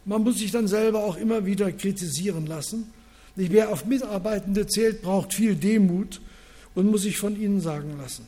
[0.04, 2.92] Man muss sich dann selber auch immer wieder kritisieren lassen.
[3.36, 6.20] Wer auf Mitarbeitende zählt, braucht viel Demut
[6.74, 8.26] und muss sich von ihnen sagen lassen.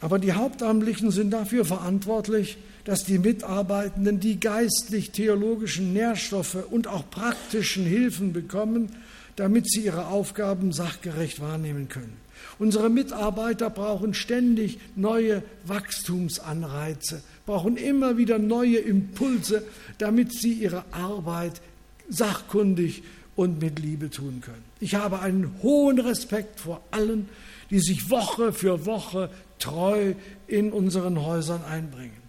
[0.00, 7.84] Aber die Hauptamtlichen sind dafür verantwortlich, dass die Mitarbeitenden die geistlich-theologischen Nährstoffe und auch praktischen
[7.84, 8.96] Hilfen bekommen,
[9.36, 12.16] damit sie ihre Aufgaben sachgerecht wahrnehmen können.
[12.58, 19.62] Unsere Mitarbeiter brauchen ständig neue Wachstumsanreize, brauchen immer wieder neue Impulse,
[19.98, 21.60] damit sie ihre Arbeit
[22.08, 23.02] sachkundig
[23.36, 24.64] und mit Liebe tun können.
[24.80, 27.28] Ich habe einen hohen Respekt vor allen,
[27.70, 29.30] die sich Woche für Woche
[29.60, 30.14] treu
[30.48, 32.28] in unseren Häusern einbringen.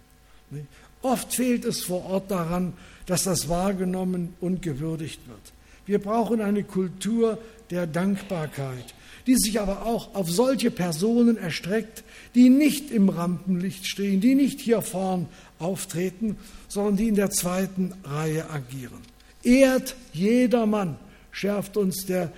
[1.02, 2.74] Oft fehlt es vor Ort daran,
[3.06, 5.40] dass das wahrgenommen und gewürdigt wird.
[5.86, 7.38] Wir brauchen eine Kultur
[7.70, 8.94] der Dankbarkeit,
[9.30, 12.02] die sich aber auch auf solche Personen erstreckt,
[12.34, 15.28] die nicht im Rampenlicht stehen, die nicht hier vorn
[15.60, 18.98] auftreten, sondern die in der zweiten Reihe agieren.
[19.44, 20.96] Ehrt jedermann,
[21.30, 22.32] schärft uns der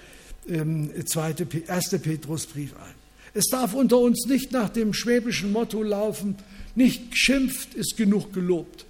[0.46, 2.94] ähm, zweite, erste Petrusbrief ein.
[3.32, 6.36] Es darf unter uns nicht nach dem schwäbischen Motto laufen,
[6.74, 8.84] nicht geschimpft ist genug gelobt.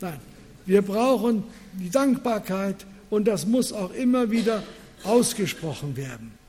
[0.00, 0.18] Nein,
[0.64, 1.42] wir brauchen
[1.74, 4.62] die Dankbarkeit und das muss auch immer wieder
[5.02, 6.43] ausgesprochen werden.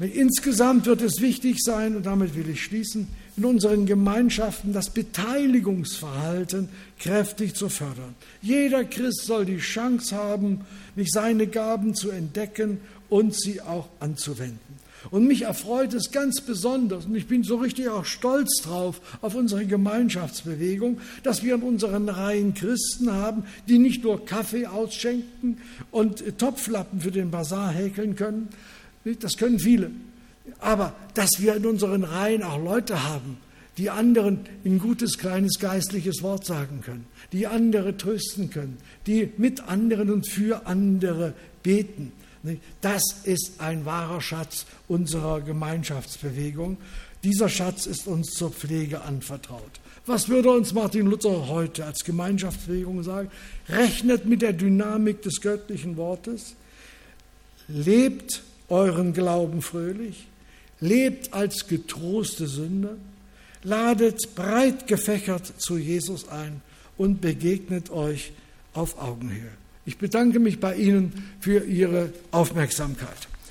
[0.00, 6.68] Insgesamt wird es wichtig sein, und damit will ich schließen, in unseren Gemeinschaften das Beteiligungsverhalten
[6.98, 8.16] kräftig zu fördern.
[8.42, 10.62] Jeder Christ soll die Chance haben,
[10.96, 12.78] nicht seine Gaben zu entdecken
[13.08, 14.58] und sie auch anzuwenden.
[15.10, 19.34] Und mich erfreut es ganz besonders, und ich bin so richtig auch stolz drauf, auf
[19.34, 25.58] unsere Gemeinschaftsbewegung, dass wir in unseren Reihen Christen haben, die nicht nur Kaffee ausschenken
[25.90, 28.48] und Topflappen für den Bazar häkeln können,
[29.20, 29.90] das können viele,
[30.60, 33.38] aber dass wir in unseren Reihen auch Leute haben,
[33.76, 39.68] die anderen ein gutes kleines geistliches Wort sagen können, die andere trösten können, die mit
[39.68, 42.12] anderen und für andere beten.
[42.80, 46.76] Das ist ein wahrer Schatz unserer Gemeinschaftsbewegung.
[47.24, 49.80] Dieser Schatz ist uns zur Pflege anvertraut.
[50.06, 53.30] Was würde uns Martin Luther heute als Gemeinschaftsbewegung sagen?
[53.70, 56.54] Rechnet mit der Dynamik des göttlichen Wortes,
[57.66, 60.26] lebt euren Glauben fröhlich,
[60.80, 62.96] lebt als getroste Sünder,
[63.62, 66.60] ladet breit gefächert zu Jesus ein
[66.96, 68.32] und begegnet euch
[68.72, 69.50] auf Augenhöhe.
[69.86, 73.28] Ich bedanke mich bei Ihnen für Ihre Aufmerksamkeit.